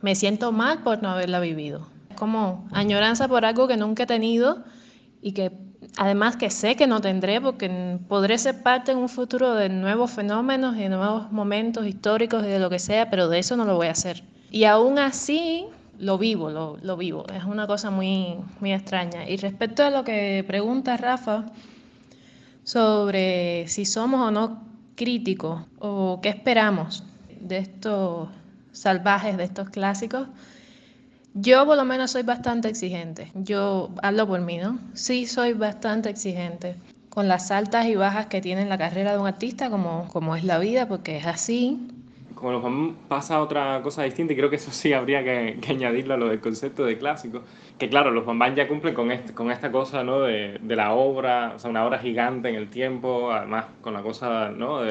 [0.00, 1.88] me siento mal por no haberla vivido.
[2.10, 4.64] Es como añoranza por algo que nunca he tenido
[5.20, 5.50] y que
[6.00, 10.12] Además que sé que no tendré porque podré ser parte en un futuro de nuevos
[10.12, 13.64] fenómenos y de nuevos momentos históricos y de lo que sea, pero de eso no
[13.64, 14.22] lo voy a hacer.
[14.52, 15.66] Y aún así
[15.98, 17.26] lo vivo, lo, lo vivo.
[17.34, 19.28] Es una cosa muy, muy extraña.
[19.28, 21.46] Y respecto a lo que pregunta Rafa
[22.62, 24.62] sobre si somos o no
[24.94, 27.02] críticos o qué esperamos
[27.40, 28.28] de estos
[28.70, 30.28] salvajes, de estos clásicos,
[31.34, 33.30] yo por lo menos soy bastante exigente.
[33.34, 34.78] Yo hablo por mí, ¿no?
[34.94, 36.76] Sí, soy bastante exigente
[37.10, 40.44] con las altas y bajas que tiene la carrera de un artista, como, como es
[40.44, 41.88] la vida, porque es así.
[42.34, 46.14] Como Bambán pasa otra cosa distinta y creo que eso sí habría que, que, añadirlo
[46.14, 47.42] a lo del concepto de clásico.
[47.76, 50.20] Que claro, los Bambán ya cumplen con, este, con esta cosa ¿no?
[50.20, 54.02] de, de la obra, o sea, una obra gigante en el tiempo, además con la
[54.02, 54.84] cosa ¿no?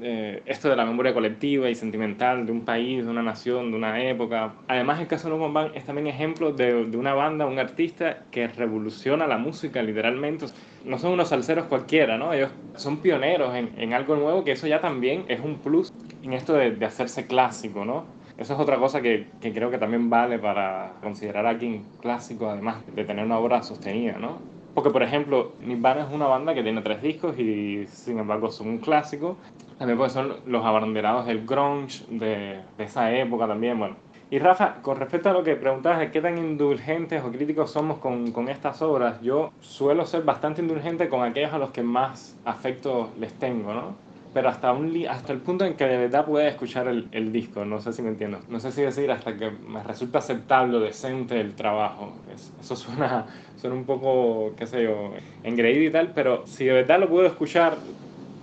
[0.00, 3.76] Eh, esto de la memoria colectiva y sentimental de un país, de una nación, de
[3.76, 4.54] una época.
[4.68, 8.24] Además, el caso de los Band es también ejemplo de, de, una banda, un artista
[8.30, 10.46] que revoluciona la música literalmente.
[10.84, 12.32] No son unos salseros cualquiera, ¿no?
[12.32, 16.32] Ellos son pioneros en, en algo nuevo, que eso ya también es un plus en
[16.32, 18.04] esto de, de hacerse clásico, ¿no?
[18.36, 22.48] Eso es otra cosa que, que, creo que también vale para considerar a alguien clásico,
[22.48, 24.38] además de tener una obra sostenida, ¿no?
[24.74, 28.68] Porque, por ejemplo, Nirvana es una banda que tiene tres discos y, sin embargo, son
[28.68, 29.36] un clásico.
[29.78, 33.96] También porque son los abanderados del grunge de, de esa época también, bueno.
[34.32, 37.98] Y Rafa, con respecto a lo que preguntabas de qué tan indulgentes o críticos somos
[37.98, 42.34] con, con, estas obras, yo suelo ser bastante indulgente con aquellos a los que más
[42.46, 43.94] afecto les tengo, ¿no?
[44.32, 47.64] Pero hasta, un, hasta el punto en que de verdad pueda escuchar el, el disco,
[47.66, 48.44] no sé si me entiendo.
[48.48, 52.22] No sé si decir hasta que me resulta aceptable o decente el trabajo.
[52.26, 56.98] Eso suena, suena un poco, qué sé yo, engreído y tal, pero si de verdad
[57.00, 57.84] lo puedo escuchar,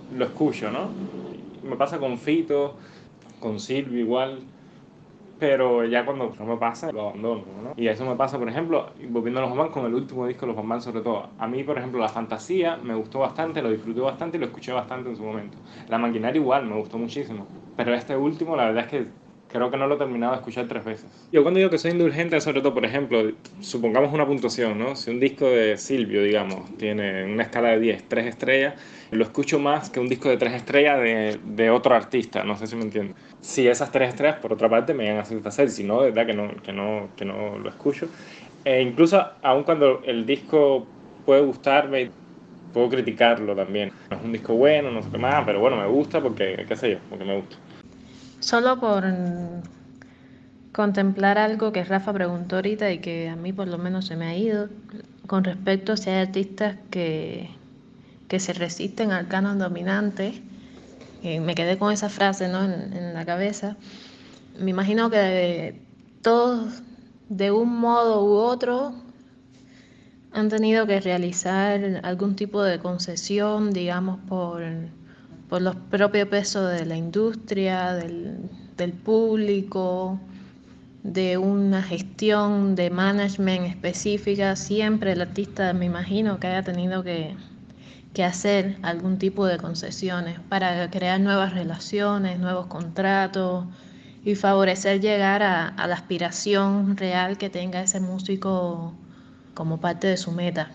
[0.08, 0.96] lo escucho, ¿no?
[1.62, 2.78] Me pasa con Fito,
[3.38, 4.52] con Silvio igual
[5.40, 7.72] pero ya cuando no me pasa, lo abandono, ¿no?
[7.74, 10.52] Y eso me pasa, por ejemplo, volviendo a los Band con el último disco de
[10.52, 11.30] los Band sobre todo.
[11.38, 14.72] A mí, por ejemplo, La Fantasía me gustó bastante, lo disfruté bastante y lo escuché
[14.72, 15.58] bastante en su momento.
[15.88, 17.48] La Maquinaria igual, me gustó muchísimo.
[17.74, 19.14] Pero este último, la verdad es que
[19.52, 21.28] creo que no lo he terminado de escuchar tres veces.
[21.32, 24.96] Yo cuando digo que soy indulgente, sobre todo, por ejemplo, supongamos una puntuación, ¿no?
[24.96, 28.74] Si un disco de Silvio, digamos, tiene una escala de 10, 3 estrellas,
[29.10, 32.66] lo escucho más que un disco de 3 estrellas de, de otro artista, no sé
[32.66, 33.16] si me entiendes.
[33.40, 36.26] Si esas 3 estrellas, por otra parte, me van a satisfacer, si no, de verdad
[36.26, 38.08] que no, que no, que no lo escucho.
[38.64, 40.86] E incluso, aun cuando el disco
[41.24, 42.10] puede gustarme,
[42.72, 43.92] puedo criticarlo también.
[44.10, 46.76] No es un disco bueno, no sé qué más, pero bueno, me gusta porque, qué
[46.76, 47.56] sé yo, porque me gusta.
[48.40, 49.04] Solo por
[50.72, 54.26] contemplar algo que Rafa preguntó ahorita y que a mí por lo menos se me
[54.26, 54.68] ha ido,
[55.26, 57.50] con respecto a si hay artistas que,
[58.28, 60.42] que se resisten al canon dominante,
[61.22, 62.64] eh, me quedé con esa frase ¿no?
[62.64, 63.76] en, en la cabeza,
[64.58, 65.80] me imagino que
[66.22, 66.82] todos
[67.28, 68.94] de un modo u otro
[70.32, 74.62] han tenido que realizar algún tipo de concesión, digamos, por
[75.50, 78.38] por los propios pesos de la industria, del,
[78.76, 80.18] del, público,
[81.02, 87.34] de una gestión de management específica, siempre el artista me imagino que haya tenido que,
[88.14, 93.66] que hacer algún tipo de concesiones para crear nuevas relaciones, nuevos contratos
[94.24, 98.94] y favorecer llegar a, a la aspiración real que tenga ese músico
[99.54, 100.70] como parte de su meta.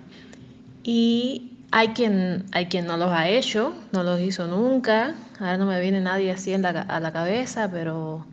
[0.84, 5.16] Y hay quien, hay quien no los ha hecho, no los hizo nunca.
[5.40, 8.26] Ahora no me viene nadie así la, a la cabeza, pero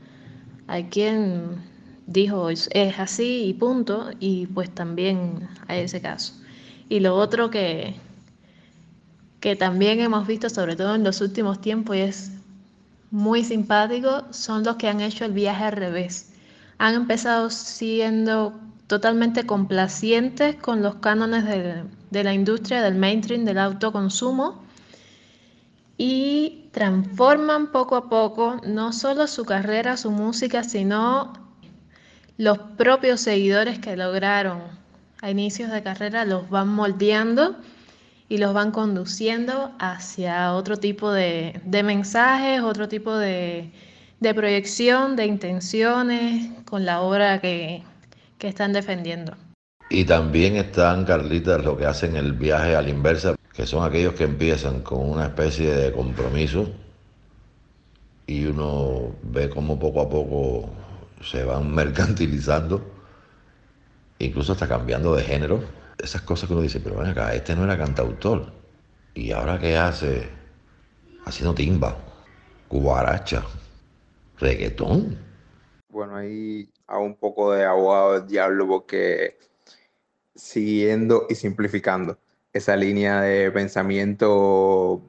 [0.67, 1.57] hay quien
[2.07, 2.69] dijo es
[2.99, 6.35] así y punto, y pues también hay ese caso.
[6.89, 7.95] Y lo otro que,
[9.41, 12.33] que también hemos visto, sobre todo en los últimos tiempos, y es
[13.11, 16.33] muy simpático, son los que han hecho el viaje al revés.
[16.79, 23.59] Han empezado siendo totalmente complacientes con los cánones de de la industria del mainstream del
[23.59, 24.63] autoconsumo
[25.97, 31.33] y transforman poco a poco no solo su carrera, su música, sino
[32.37, 34.61] los propios seguidores que lograron
[35.23, 37.57] a inicios de carrera los van moldeando
[38.29, 43.73] y los van conduciendo hacia otro tipo de, de mensajes, otro tipo de,
[44.21, 47.85] de, proyección, de intenciones con la obra que,
[48.39, 49.37] que están defendiendo.
[49.95, 54.15] Y también están, Carlitas, los que hacen el viaje a la inversa, que son aquellos
[54.15, 56.67] que empiezan con una especie de compromiso
[58.27, 60.71] y uno ve cómo poco a poco
[61.23, 62.83] se van mercantilizando,
[64.19, 65.63] incluso hasta cambiando de género.
[65.99, 68.51] Esas cosas que uno dice, pero ven acá, este no era cantautor.
[69.13, 70.27] ¿Y ahora qué hace?
[71.27, 71.99] Haciendo timba,
[72.71, 73.43] guaracha,
[74.39, 75.19] reggaetón.
[75.91, 79.52] Bueno, ahí hago un poco de abogado del diablo porque
[80.43, 82.19] siguiendo y simplificando
[82.53, 85.01] esa línea de pensamiento,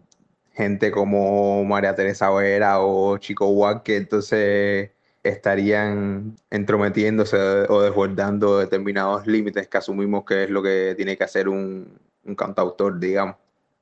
[0.54, 4.92] gente como María Teresa Vera o Chico Huac, que entonces
[5.24, 11.50] estarían entrometiéndose o desbordando determinados límites que asumimos que es lo que tiene que hacer
[11.50, 13.36] un, un cantautor, digamos.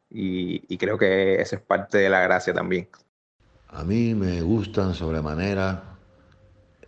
[0.09, 2.87] Y, y creo que esa es parte de la gracia también.
[3.67, 5.97] A mí me gustan sobremanera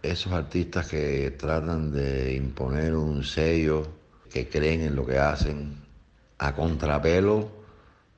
[0.02, 4.03] esos artistas que tratan de imponer un sello
[4.34, 5.78] que creen en lo que hacen
[6.40, 7.52] a contrapelo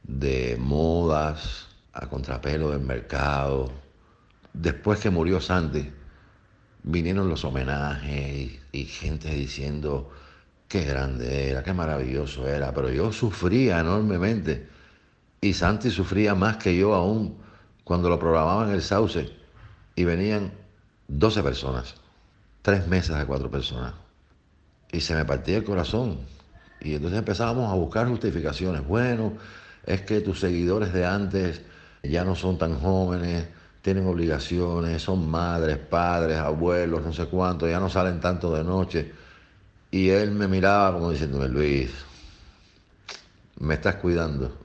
[0.02, 3.70] de modas, a contrapelo del mercado.
[4.54, 5.92] Después que murió Sandy,
[6.84, 10.10] vinieron los homenajes y, gente diciendo
[10.70, 14.70] qué grande era, qué maravilloso era, pero yo sufría enormemente
[15.42, 17.38] y Santi sufría más que yo aún
[17.84, 19.30] cuando lo programaban en el Sauce
[19.96, 20.54] y venían
[21.10, 21.96] 12 personas,
[22.62, 24.05] tres mesas de cuatro personas.
[24.96, 26.20] Y se me partía el corazón.
[26.80, 28.88] Y entonces empezábamos a buscar justificaciones.
[28.88, 29.34] Bueno,
[29.86, 31.62] es que tus seguidores de antes
[32.02, 33.46] ya no son tan jóvenes,
[33.82, 39.12] tienen obligaciones, son madres, padres, abuelos, no sé cuánto, ya no salen tanto de noche.
[39.92, 41.92] Y él me miraba como diciéndome, Luis,
[43.60, 44.58] me estás cuidando.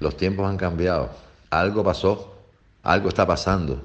[0.00, 1.08] Los tiempos han cambiado.
[1.48, 2.42] Algo pasó,
[2.82, 3.82] algo está pasando.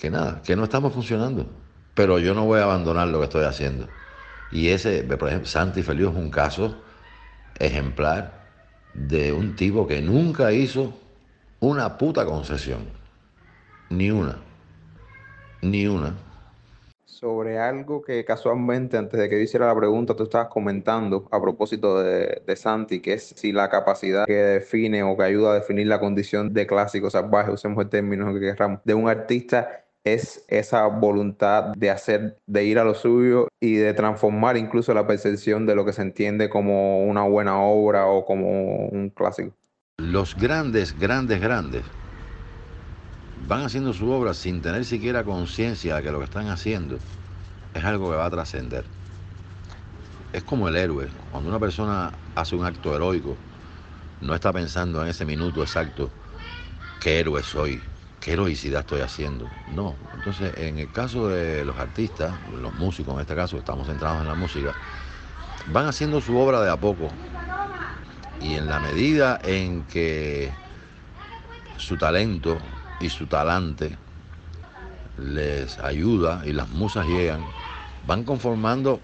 [0.00, 1.48] Que nada, que no estamos funcionando.
[1.94, 3.88] Pero yo no voy a abandonar lo que estoy haciendo.
[4.52, 6.76] Y ese, por ejemplo, Santi Feliu es un caso
[7.58, 8.32] ejemplar
[8.94, 10.92] de un tipo que nunca hizo
[11.60, 12.86] una puta concesión.
[13.90, 14.38] Ni una.
[15.62, 16.14] Ni una
[17.20, 22.02] sobre algo que casualmente antes de que hiciera la pregunta tú estabas comentando a propósito
[22.02, 25.86] de, de, Santi, que es si la capacidad que define o que ayuda a definir
[25.86, 30.86] la condición de clásico salvaje, usemos el término que queramos, de un artista es esa
[30.86, 35.74] voluntad de hacer, de ir a lo suyo y de transformar incluso la percepción de
[35.74, 39.54] lo que se entiende como una buena obra o como un clásico.
[39.98, 41.84] Los grandes, grandes, grandes
[43.46, 46.96] van haciendo su obra sin tener siquiera conciencia de que lo que están haciendo
[47.74, 48.84] es algo que va a trascender.
[50.32, 51.08] Es como el héroe.
[51.32, 53.36] Cuando una persona hace un acto heroico,
[54.20, 56.10] no está pensando en ese minuto exacto
[57.02, 57.80] qué héroe soy,
[58.20, 59.50] qué heroicidad estoy haciendo.
[59.74, 59.96] No.
[60.14, 64.28] Entonces, en el caso de los artistas, los músicos en este caso, estamos centrados en
[64.28, 64.74] la música,
[65.72, 67.08] van haciendo su obra de a poco.
[68.40, 70.52] Y en la medida en que
[71.76, 72.58] su talento
[73.00, 73.96] y su talante
[75.18, 77.44] les ayuda y las musas llegan,
[78.06, 79.00] van conformando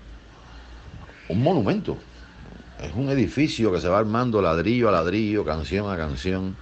[1.28, 1.96] un monumento.
[2.82, 6.56] Es un edificio que se va armando ladrillo a ladrillo, canción a canción,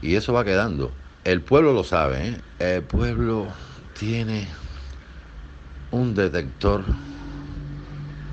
[0.00, 0.92] y eso va quedando.
[1.26, 2.40] El pueblo lo sabe, ¿eh?
[2.60, 3.48] el pueblo
[3.98, 4.46] tiene
[5.90, 6.84] un detector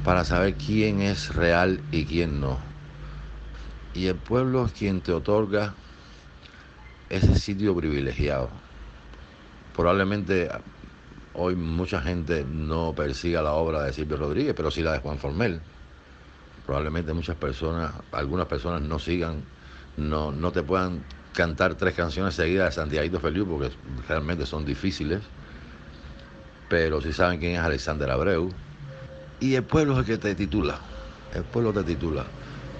[0.03, 2.60] para saber quién es real y quién no.
[3.95, 5.73] Y el pueblo es quien te otorga
[7.10, 8.51] ese sitio privilegiado.
[9.75, 10.51] Probablemente
[11.34, 15.17] hoy mucha gente no persiga la obra de Silvio Rodríguez, pero sí la de Juan
[15.17, 15.60] Formel.
[16.67, 19.41] Probablemente muchas personas, algunas personas no sigan,
[19.97, 23.72] no, no te puedan cantar tres canciones seguidas de Santiago Feliu porque
[24.08, 25.22] realmente son difíciles,
[26.69, 28.50] pero sí saben quién es Alexander Abreu.
[29.39, 30.80] Y el pueblo es el que te titula,
[31.34, 32.24] el pueblo te titula.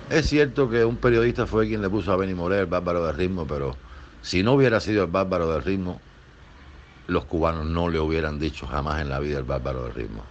[0.10, 3.14] Es cierto que un periodista fue quien le puso a Benny Morel, el bárbaro de
[3.14, 3.76] ritmo, pero
[4.22, 6.00] si no hubiera sido el bárbaro del ritmo,
[7.08, 10.24] los cubanos no le hubieran dicho jamás en la vida el bárbaro del ritmo.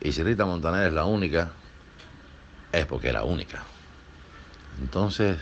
[0.00, 1.50] Y si Rita Montaner es la única,
[2.72, 3.62] es porque era única.
[4.80, 5.38] Entonces,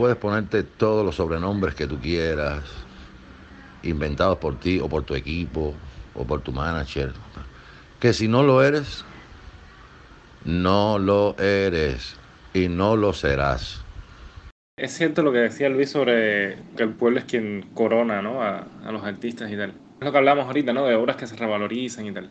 [0.00, 2.64] puedes ponerte todos los sobrenombres que tú quieras,
[3.82, 5.74] inventados por ti o por tu equipo
[6.14, 7.12] o por tu manager,
[8.00, 9.04] que si no lo eres,
[10.46, 12.16] no lo eres
[12.54, 13.84] y no lo serás.
[14.78, 18.42] Es cierto lo que decía Luis sobre que el pueblo es quien corona ¿no?
[18.42, 19.74] a, los artistas y tal.
[20.00, 20.86] Es lo que hablamos ahorita, ¿no?
[20.86, 22.30] De obras que se revalorizan y tal.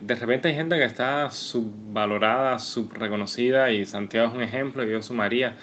[0.00, 5.02] De repente hay gente que está subvalorada, subreconocida y Santiago es un ejemplo y yo
[5.02, 5.58] sumaría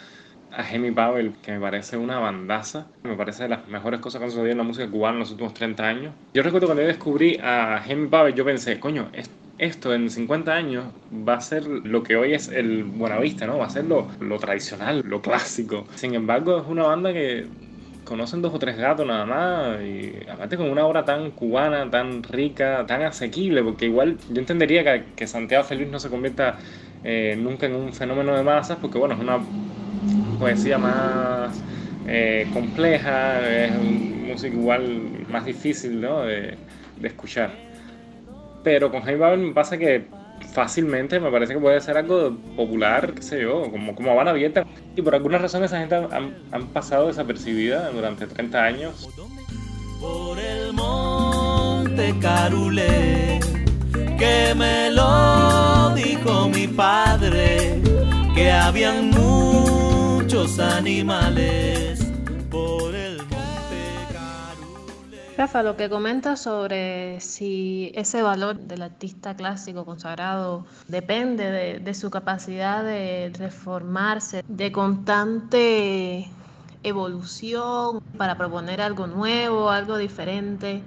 [0.58, 2.88] a Jamie Powell, que me parece una bandaza.
[3.04, 5.32] Me parece de las mejores cosas que han sucedido en la música cubana en los
[5.32, 6.14] últimos 30 años.
[6.34, 10.54] Yo recuerdo cuando yo descubrí a Jamie Powell, yo pensé, coño, esto esto en 50
[10.54, 10.86] años
[11.28, 13.58] va a ser lo que hoy es el Buenavista, ¿no?
[13.58, 14.08] Va a ser lo,
[14.40, 15.88] tradicional, lo clásico.
[15.96, 17.48] Sin embargo, es una banda que
[18.04, 22.24] conocen dos o tres gatos nada más y aparte con una obra tan cubana, tan
[22.24, 26.58] rica, tan asequible, porque igual yo entendería que, Santiago Feliz no se convierta
[27.04, 29.40] eh, nunca en un fenómeno de masas, porque bueno, es una
[30.38, 31.62] poesía más
[32.08, 36.22] eh, compleja, es música igual más difícil ¿no?
[36.22, 36.58] de,
[37.04, 37.52] escuchar.
[38.64, 40.06] Pero con Jaime Babel me pasa que
[40.54, 44.66] fácilmente me parece que puede ser algo popular, qué sé yo, como, como Habana Abierta.
[44.96, 49.10] Y por alguna razón esa gente han, pasado desapercibida durante 30 años.
[50.00, 53.40] Por el monte Carule,
[54.18, 57.82] que me lo dijo mi padre,
[58.36, 59.77] que habían muchos
[60.60, 62.00] animales
[65.36, 72.12] Rafa, lo que comenta sobre si ese valor del artista clásico consagrado depende de, su
[72.12, 76.28] capacidad de reformarse, de constante
[76.84, 80.84] evolución para proponer algo nuevo, algo diferente.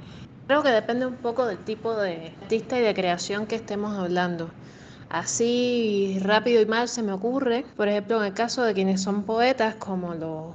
[0.46, 4.48] Creo que depende un poco del tipo de artista y de creación que estemos hablando.
[5.10, 9.24] Así rápido y mal se me ocurre, por ejemplo, en el caso de quienes son
[9.24, 10.54] poetas como los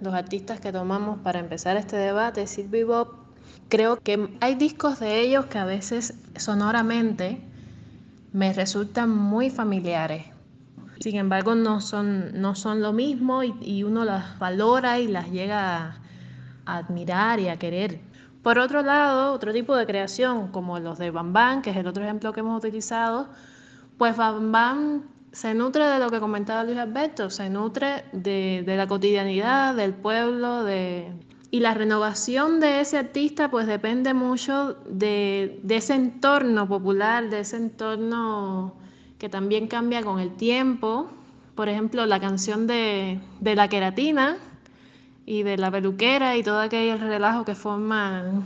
[0.00, 3.08] los artistas que tomamos para empezar este debate, Sid Bob,
[3.68, 7.40] creo que hay discos de ellos que a veces sonoramente
[8.32, 10.26] me resultan muy familiares.
[11.00, 16.00] Sin embargo, no son, no son lo mismo y, uno las valora y las llega
[16.66, 18.00] a, admirar y a querer.
[18.42, 22.04] Por otro lado, otro tipo de creación, como los de Bam que es el otro
[22.04, 23.28] ejemplo que hemos utilizado,
[23.98, 28.86] pues Bam se nutre de lo que comentaba Luis Alberto, se nutre de, de la
[28.86, 31.12] cotidianidad, del pueblo, de,
[31.50, 37.56] y la renovación de ese artista pues depende mucho de, ese entorno popular, de ese
[37.56, 38.74] entorno
[39.18, 41.08] que también cambia con el tiempo.
[41.54, 44.36] Por ejemplo, la canción de, la queratina
[45.24, 48.44] y de la peluquera y todo aquel relajo que forman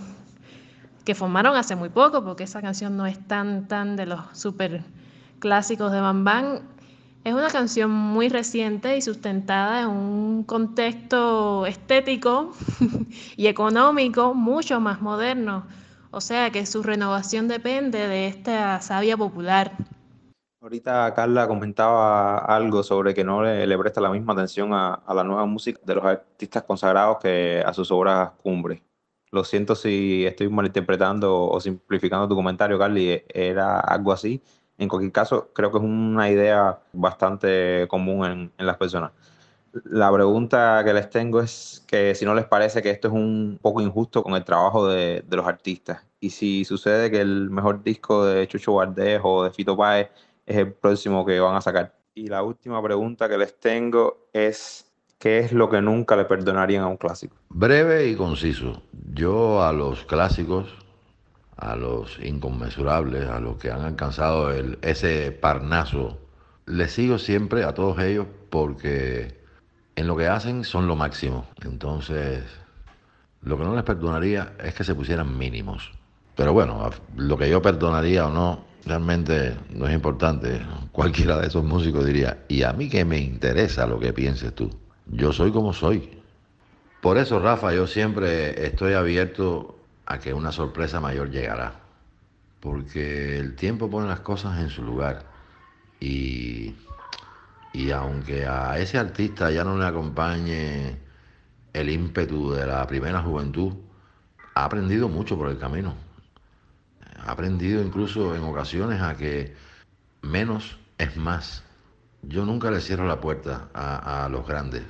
[1.05, 4.85] que formaron hace muy poco, porque esa canción no es tan tan de los super
[5.43, 6.61] clásicos de Bam Bam,
[7.24, 12.53] es una canción muy reciente y sustentada en un contexto estético
[13.36, 15.66] y económico mucho más moderno.
[16.12, 19.72] O sea que su renovación depende de esta savia popular.
[20.61, 25.24] Ahorita Carla comentaba algo sobre que no le, presta la misma atención a, a, la
[25.24, 28.80] nueva música de los artistas consagrados que a sus obras cumbres.
[29.32, 34.40] Lo siento si estoy malinterpretando o simplificando tu comentario, Carly, era algo así
[34.83, 39.12] en cualquier caso, creo que es una idea bastante común en, en las personas.
[39.85, 43.59] La pregunta que les tengo es que si no les parece que esto es un
[43.62, 47.83] poco injusto con el trabajo de, de los artistas y si sucede que el mejor
[47.83, 50.11] disco de Chucho Valdés o de Fito Páez
[50.47, 51.95] es el próximo que van a sacar.
[52.14, 56.85] Y la última pregunta que les tengo es ¿qué es lo que nunca le perdonarían
[56.85, 57.37] a un clásico?
[57.49, 58.83] Breve y conciso.
[59.14, 60.82] Yo a los clásicos
[61.63, 66.19] a los inconmensurables, a los que han alcanzado el, ese parnaso.
[66.67, 69.41] Les sigo siempre a todos ellos porque
[69.95, 71.47] en lo que hacen son lo máximo.
[71.65, 72.43] Entonces,
[73.43, 75.93] lo que no les perdonaría es que se pusieran mínimos.
[76.35, 80.61] Pero bueno, lo que yo perdonaría o no, realmente no es importante.
[80.93, 84.69] Cualquiera de esos músicos diría, y a mí que me interesa lo que pienses tú.
[85.07, 86.11] Yo soy como soy.
[87.01, 89.77] Por eso, Rafa, yo siempre estoy abierto
[90.07, 91.81] a que una sorpresa mayor llegará.
[92.61, 95.25] Porque el tiempo pone las cosas en su lugar.
[96.01, 96.75] Y,
[97.73, 100.99] y aunque a ese artista ya no le acompañe
[101.73, 103.75] el ímpetu de la primera juventud,
[104.55, 105.95] ha aprendido mucho por el camino.
[107.25, 109.55] Ha aprendido incluso en ocasiones a que
[110.23, 111.63] menos es más.
[112.23, 114.83] Yo nunca le cierro la puerta a, a los grandes.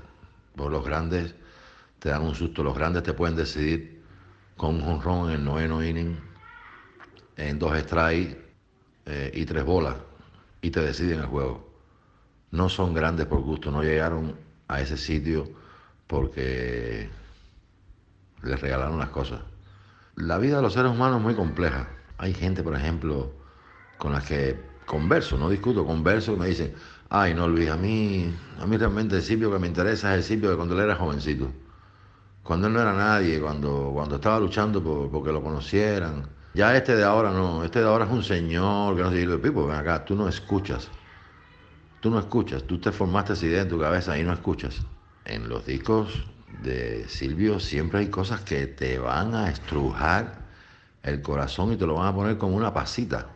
[0.57, 1.35] Por los grandes
[1.99, 3.92] te dan un susto, los grandes te pueden decidir
[4.57, 6.19] con un jonrón en el noveno inning,
[7.37, 8.39] en dos strikes
[9.07, 9.97] eh, y tres bolas,
[10.61, 11.69] y te deciden el juego.
[12.51, 14.37] No son grandes por gusto, no llegaron
[14.69, 15.49] a ese sitio
[16.07, 17.09] porque
[18.43, 19.41] les regalaron las cosas.
[20.17, 21.89] La vida de los seres humanos es muy compleja.
[22.19, 23.33] Hay gente, por ejemplo,
[23.99, 26.75] con las que converso, no discuto, converso, me dicen,
[27.09, 30.25] ay, no, Luis, a mí, a mí realmente el sitio que me interesa es el
[30.25, 31.51] sitio de cuando él era jovencito
[32.43, 36.29] cuando él no era nadie, cuando, cuando estaba luchando por, porque lo conocieran.
[36.55, 39.39] Ya este de ahora no, este de ahora es un señor que no se dice,
[39.39, 40.91] Pipo, ven acá, tú no escuchas.
[42.01, 44.83] Tú no escuchas, tú te formaste esa idea en tu cabeza y no escuchas.
[45.25, 46.25] En los discos
[46.63, 50.43] de Silvio siempre hay cosas que te van a estrujar
[51.05, 53.29] el corazón y te lo van a poner como una pasita.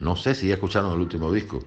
[0.00, 1.60] No sé si ya escucharon el último disco.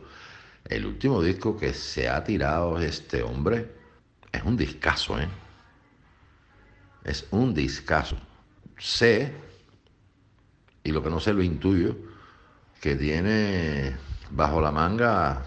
[0.66, 3.72] El último disco que se ha tirado este hombre
[4.32, 5.45] es un discazo, ¿eh?
[7.06, 8.18] Es un discazo.
[8.80, 9.32] Sé,
[10.84, 11.96] y lo que no sé lo intuyo,
[12.82, 13.96] que tiene
[14.32, 15.44] bajo la manga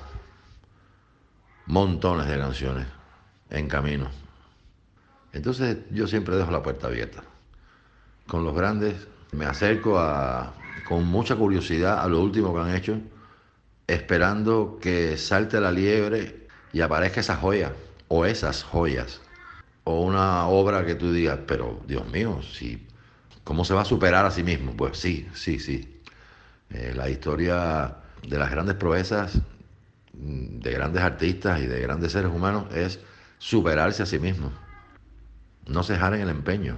[1.66, 2.86] montones de canciones
[3.50, 4.08] en camino.
[5.32, 7.24] Entonces yo siempre dejo la puerta abierta.
[8.28, 10.54] Con los grandes me acerco a,
[10.88, 13.00] con mucha curiosidad a lo último que han hecho,
[13.86, 17.72] esperando que salte la liebre y aparezca esa joya
[18.06, 19.20] o esas joyas
[19.88, 22.86] o una obra que tú digas, pero Dios mío, si,
[23.42, 24.76] ¿cómo se va a superar a sí mismo?
[24.76, 26.02] Pues sí, sí, sí.
[26.68, 27.96] Eh, la historia
[28.28, 29.40] de las grandes proezas
[30.12, 33.00] mm, de grandes artistas y de grandes seres humanos es
[33.38, 34.52] superarse a sí mismo,
[35.66, 36.76] no cejar en el empeño.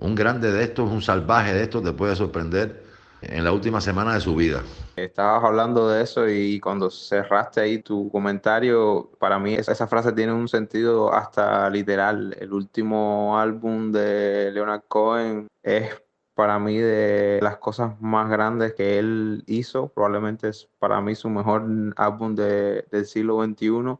[0.00, 2.84] Un grande de estos, un salvaje de estos te puede sorprender
[3.22, 4.62] en la última semana de su vida.
[4.96, 10.32] Estabas hablando de eso y cuando cerraste ahí tu comentario, para mí esa frase tiene
[10.32, 12.34] un sentido hasta literal.
[12.40, 16.02] El último álbum de Leonard Cohen es
[16.34, 19.88] para mí de las cosas más grandes que él hizo.
[19.88, 21.66] Probablemente es para mí su mejor
[21.96, 23.98] álbum del siglo XXI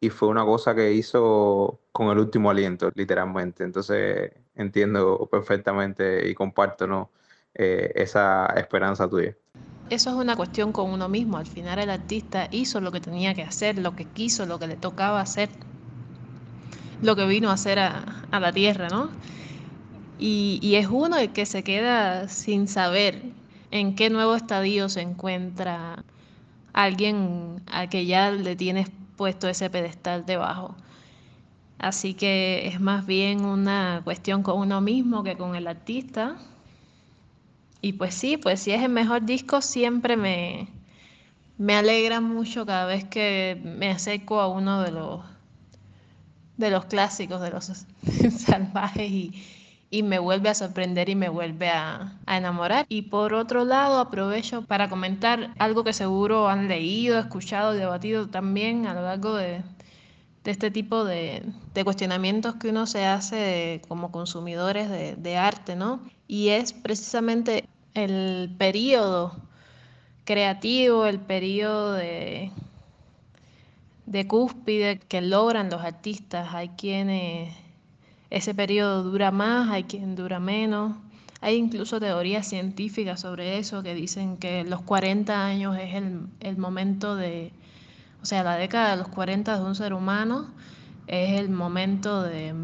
[0.00, 3.64] y fue una cosa que hizo con el último aliento, literalmente.
[3.64, 7.10] Entonces entiendo perfectamente y comparto ¿no?
[7.60, 9.34] Eh, esa esperanza tuya.
[9.90, 11.38] Eso es una cuestión con uno mismo.
[11.38, 14.68] Al final el artista hizo lo que tenía que hacer, lo que quiso, lo que
[14.68, 15.48] le tocaba hacer,
[17.02, 19.10] lo que vino a hacer a, a la tierra, ¿no?
[20.20, 23.22] Y, y, es uno el que se queda sin saber
[23.72, 26.04] en qué nuevo estadio se encuentra
[26.72, 30.76] alguien a que ya le tienes puesto ese pedestal debajo.
[31.78, 36.36] Así que es más bien una cuestión con uno mismo que con el artista.
[37.80, 40.68] Y pues sí, pues si es el mejor disco, siempre me,
[41.58, 45.20] me alegra mucho cada vez que me acerco a uno de los,
[46.56, 47.64] de los clásicos, de los
[48.38, 49.44] salvajes y,
[49.90, 52.86] y me vuelve a sorprender y me vuelve a, enamorar.
[52.88, 58.86] Y por otro lado, aprovecho para comentar algo que seguro han leído, escuchado, debatido también
[58.86, 59.62] a lo largo de,
[60.50, 61.42] este tipo de,
[61.84, 66.00] cuestionamientos que uno se hace como consumidores de, de arte, ¿no?
[66.26, 69.36] Y es precisamente el periodo
[70.24, 72.50] creativo, el periodo de,
[74.06, 76.54] de cúspide que logran los artistas.
[76.54, 77.54] Hay quienes
[78.30, 80.96] ese periodo dura más, hay quien dura menos.
[81.40, 87.14] Hay incluso teorías científicas sobre eso que dicen que los 40 años es el, momento
[87.14, 87.52] de,
[88.22, 90.48] o sea, la década de los 40 de un ser humano
[91.06, 92.54] es el momento de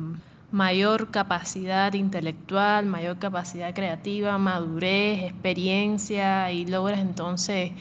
[0.51, 7.73] mayor capacidad intelectual, mayor capacidad creativa, madurez, experiencia y logras entonces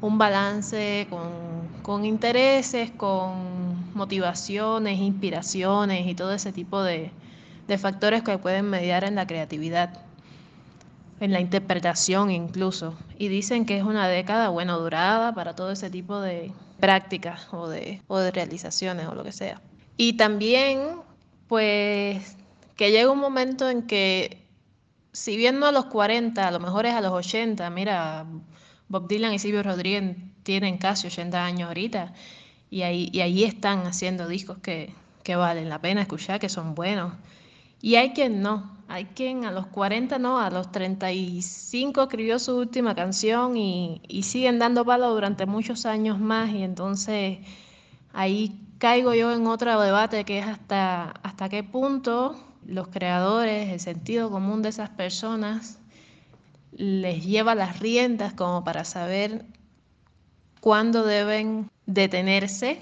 [0.00, 1.06] un balance
[1.82, 7.10] con, intereses, con motivaciones, inspiraciones y todo ese tipo de,
[7.68, 10.00] de factores que pueden mediar en la creatividad,
[11.20, 12.94] en la interpretación incluso.
[13.18, 16.50] Y dicen que es una década, bueno, durada para todo ese tipo de
[16.82, 19.62] prácticas o de, o de realizaciones o lo que sea.
[19.96, 20.96] Y también,
[21.46, 22.36] pues,
[22.74, 24.48] que llega un momento en que,
[25.12, 28.26] si bien no a los 40, a lo mejor es a los 80, mira,
[28.88, 32.14] Bob Dylan y Silvio Rodríguez tienen casi 80 años ahorita,
[32.68, 36.74] y ahí, y ahí están haciendo discos que, que valen la pena escuchar, que son
[36.74, 37.12] buenos.
[37.80, 42.58] Y hay quien no, hay quien a los 40 no, a los 35 escribió su
[42.58, 47.38] última canción y, siguen dando palo durante muchos años más y entonces
[48.12, 52.36] ahí caigo yo en otro debate que es hasta, hasta qué punto
[52.66, 55.78] los creadores, el sentido común de esas personas
[56.72, 59.46] les lleva las riendas como para saber
[60.60, 62.78] cuándo deben detenerse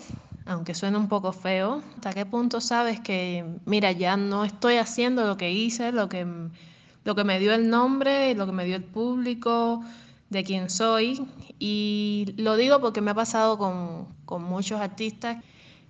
[0.50, 5.24] aunque suene un poco feo, ¿hasta qué punto sabes que, mira, ya no estoy haciendo
[5.24, 6.26] lo que hice, lo que,
[7.04, 9.84] lo que me dio el nombre, lo que me dio el público,
[10.28, 11.24] de quién soy?
[11.60, 15.36] Y lo digo porque me ha pasado con, con muchos artistas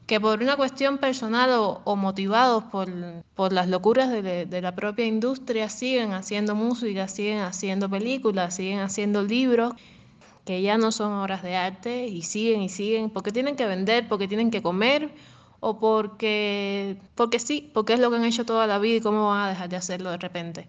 [0.07, 2.91] que por una cuestión personal o, motivados por,
[3.35, 8.81] por, las locuras de, de, la propia industria siguen haciendo música, siguen haciendo películas, siguen
[8.81, 9.73] haciendo libros
[10.51, 14.09] que ya no son obras de arte y siguen y siguen porque tienen que vender,
[14.09, 15.15] porque tienen que comer
[15.61, 19.29] o porque, porque sí, porque es lo que han hecho toda la vida y cómo
[19.29, 20.67] van a dejar de hacerlo de repente.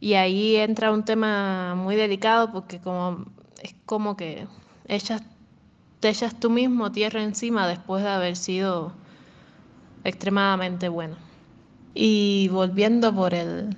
[0.00, 3.26] Y ahí entra un tema muy delicado porque como,
[3.62, 4.48] es como que
[4.88, 5.22] echas,
[6.00, 8.92] te echas tú mismo tierra encima después de haber sido
[10.02, 11.14] extremadamente bueno.
[11.94, 13.76] Y volviendo por el,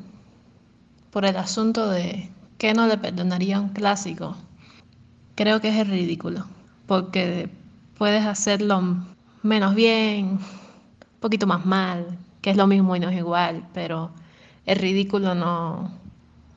[1.11, 4.35] por el asunto de qué no le perdonaría un clásico,
[5.39, 6.47] creo que es el ridículo,
[6.89, 7.49] porque
[7.97, 8.82] puedes hacerlo
[9.45, 10.41] menos bien, un
[11.20, 14.11] poquito más mal, que es lo mismo y no es igual, pero
[14.66, 15.93] el ridículo no,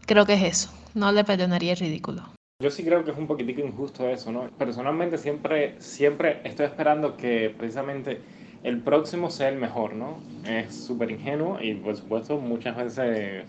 [0.07, 2.23] creo que es eso, no le perdonaría el ridículo.
[2.59, 4.49] Yo sí creo que es un poquitico injusto eso, ¿no?
[4.57, 8.19] Personalmente siempre, siempre estoy esperando que precisamente
[8.63, 10.17] el próximo sea el mejor, ¿no?
[10.43, 13.45] Es súper ingenuo y por supuesto muchas veces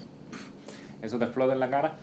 [1.01, 1.97] eso te explota en la cara,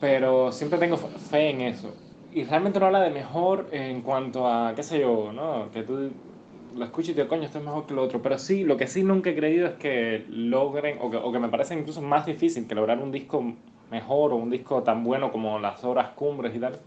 [0.00, 1.92] pero siempre tengo fe en eso
[2.36, 5.70] y realmente no habla de mejor en cuanto a, qué sé yo, ¿no?
[5.72, 6.10] Que tú
[6.76, 8.20] lo escuches y te coño, esto es mejor que lo otro.
[8.20, 11.38] Pero sí, lo que sí nunca he creído es que logren, o que, o que
[11.38, 13.42] me parece incluso más difícil que lograr un disco
[13.90, 16.78] mejor o un disco tan bueno como las horas cumbres y tal,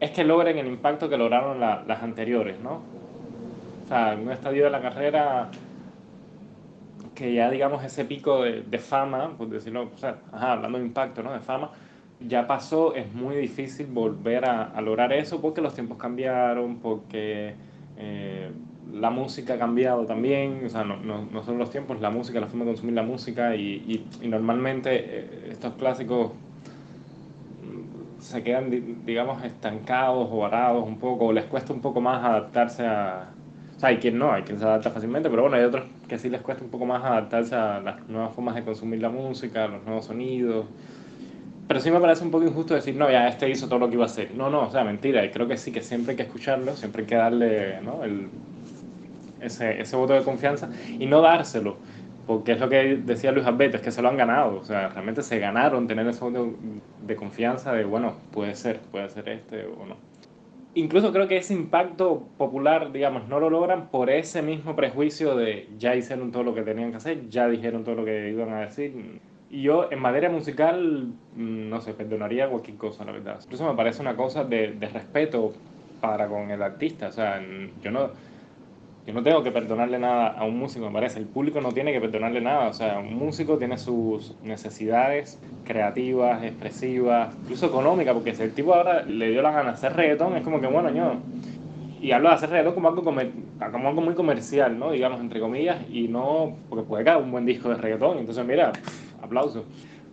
[0.00, 2.80] es que logren el impacto que lograron las anteriores, ¿no?
[3.84, 5.50] O sea, en un estadio de la carrera
[7.14, 11.34] que ya digamos ese pico de, fama, por decirlo, o sea, hablando de impacto, ¿no?
[11.34, 11.70] De fama,
[12.28, 17.54] ya pasó, es muy difícil volver a, lograr eso porque los tiempos cambiaron, porque
[17.96, 18.50] eh,
[18.92, 22.40] la música ha cambiado también, o sea, no, no, no, solo los tiempos, la música,
[22.40, 26.32] la forma de consumir la música y, y, normalmente eh, estos clásicos
[28.18, 28.70] se quedan,
[29.04, 33.28] digamos, estancados o varados un poco, o les cuesta un poco más adaptarse a...
[33.76, 36.18] O sea, hay quien no, hay quien se adapta fácilmente, pero bueno, hay otros que
[36.18, 39.66] sí les cuesta un poco más adaptarse a las nuevas formas de consumir la música,
[39.66, 40.66] los nuevos sonidos.
[41.72, 43.94] Pero sí me parece un poco injusto decir, no, ya este hizo todo lo que
[43.94, 44.34] iba a hacer.
[44.34, 45.24] No, no, o sea, mentira.
[45.24, 48.04] Y creo que sí, que siempre hay que escucharlo, siempre hay que darle ¿no?
[48.04, 48.28] El,
[49.40, 51.78] ese, ese voto de confianza y no dárselo.
[52.26, 54.58] Porque es lo que decía Luis Alberto, es que se lo han ganado.
[54.58, 56.52] O sea, realmente se ganaron tener ese voto
[57.06, 59.96] de confianza de, bueno, puede ser, puede ser este o no.
[60.74, 65.70] Incluso creo que ese impacto popular, digamos, no lo logran por ese mismo prejuicio de
[65.78, 68.60] ya hicieron todo lo que tenían que hacer, ya dijeron todo lo que iban a
[68.60, 69.22] decir.
[69.52, 73.38] Yo, en materia musical, mm, no sé, perdonaría cualquier cosa, la verdad.
[73.44, 75.52] Incluso me parece una cosa de, de respeto
[76.00, 77.08] para con el artista.
[77.08, 77.40] O sea,
[77.82, 78.10] yo no
[79.04, 81.18] yo no tengo que perdonarle nada a un músico, me parece.
[81.18, 82.68] El público no tiene que perdonarle nada.
[82.68, 88.74] O sea, un músico tiene sus necesidades creativas, expresivas, incluso económicas, porque si el tipo
[88.74, 91.14] ahora le dio la gana de hacer reggaetón, es como que, bueno, yo.
[92.00, 94.92] Y hablo de hacer reggaetón como algo, como algo muy comercial, ¿no?
[94.92, 96.54] Digamos, entre comillas, y no.
[96.68, 98.18] Porque puede caer un buen disco de reggaetón.
[98.18, 98.70] Entonces, mira,
[99.32, 99.64] aplauso.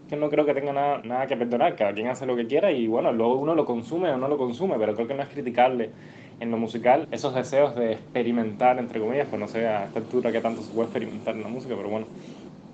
[0.10, 1.76] Que no creo que tenga nada, nada que perdonar.
[1.76, 4.38] Cada quien hace lo que quiera y, bueno, luego uno lo consume o no lo
[4.38, 5.92] consume, pero creo que no es criticarle
[6.40, 10.32] en lo musical esos deseos de experimentar, entre comillas, pues no sé a esta altura
[10.32, 12.08] que tanto se puede experimentar en la música, pero bueno,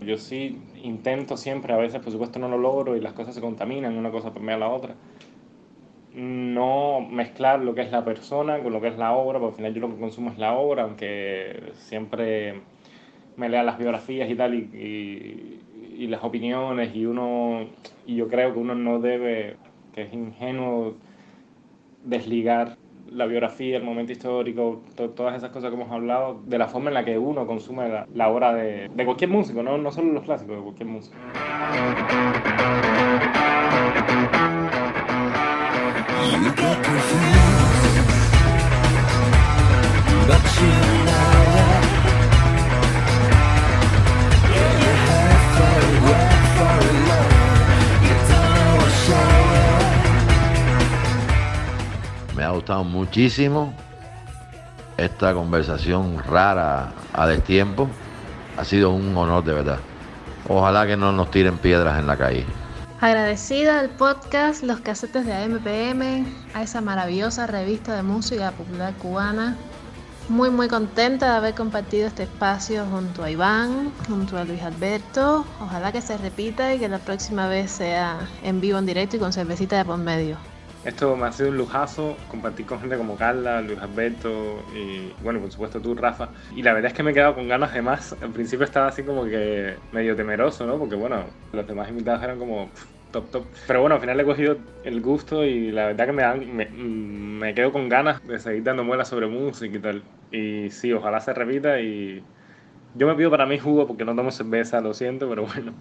[0.01, 3.41] yo sí intento siempre, a veces por supuesto no lo logro y las cosas se
[3.41, 4.95] contaminan, una cosa permea a la otra.
[6.13, 9.57] No mezclar lo que es la persona con lo que es la obra, porque al
[9.57, 12.61] final yo lo que consumo es la obra, aunque siempre
[13.35, 15.59] me lea las biografías y tal y, y,
[15.97, 17.67] y las opiniones y uno
[18.05, 19.57] y yo creo que uno no debe,
[19.93, 20.95] que es ingenuo
[22.03, 22.77] desligar
[23.09, 24.81] la biografía, el momento histórico,
[25.15, 28.29] todas esas cosas que hemos hablado, de la forma en la que uno consume la,
[28.29, 29.77] obra de, de, cualquier músico, ¿no?
[29.77, 31.15] no solo los clásicos, de cualquier músico.
[52.51, 53.73] Gustado muchísimo
[54.97, 57.87] esta conversación rara a destiempo.
[58.57, 59.79] Ha sido un honor de verdad.
[60.47, 62.45] Ojalá que no nos tiren piedras en la calle.
[63.01, 69.57] Agradecida al podcast Los Casetes de AMPM, a esa maravillosa revista de música popular cubana.
[70.29, 75.45] Muy muy contenta de haber compartido este espacio junto a Iván, junto a Luis Alberto.
[75.61, 79.19] Ojalá que se repita y que la próxima vez sea en vivo, en directo y
[79.19, 80.37] con cervecita de por medio.
[80.86, 85.39] Esto me ha sido un lujazo compartir con gente como Carla, Luis Alberto y, bueno,
[85.41, 86.29] por supuesto tú, Rafa.
[86.55, 88.15] Y la verdad es que me he quedado con ganas de más.
[88.21, 90.77] Al principio estaba así como que medio temeroso, ¿no?
[90.77, 92.69] Porque, bueno, los demás invitados eran como
[93.11, 93.47] top, top.
[93.65, 96.67] Pero bueno, al final he cogido el gusto y la verdad que me, dan, me,
[96.69, 100.03] me quedo con ganas de seguir dando muelas sobre música y tal.
[100.31, 102.27] Y sí, ojalá se repita y
[102.95, 105.73] yo me pido para mí jugo porque no tomo cerveza, lo siento, pero bueno.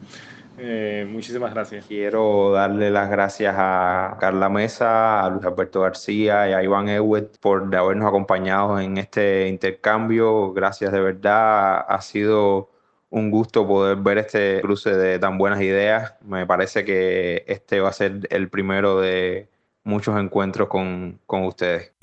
[0.58, 1.86] Eh, muchísimas gracias.
[1.86, 7.38] Quiero darle las gracias a Carla Mesa, a Luis Alberto García y a Iván Ewet
[7.38, 10.52] por habernos acompañado en este intercambio.
[10.52, 11.84] Gracias de verdad.
[11.88, 12.70] Ha sido
[13.10, 16.14] un gusto poder ver este cruce de tan buenas ideas.
[16.22, 19.48] Me parece que este va a ser el primero de
[19.84, 21.93] muchos encuentros con, con ustedes.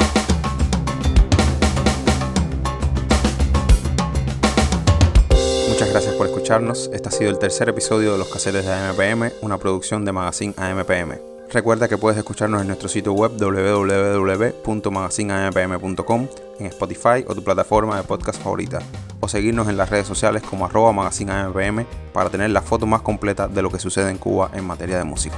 [5.81, 6.91] Muchas gracias por escucharnos.
[6.93, 10.53] Este ha sido el tercer episodio de Los Casetes de AMPM, una producción de Magazine
[10.55, 11.17] AMPM.
[11.51, 16.27] Recuerda que puedes escucharnos en nuestro sitio web www.magazineampm.com,
[16.59, 18.77] en Spotify o tu plataforma de podcast favorita,
[19.21, 23.47] o seguirnos en las redes sociales como arroba magazineampm para tener la foto más completa
[23.47, 25.35] de lo que sucede en Cuba en materia de música.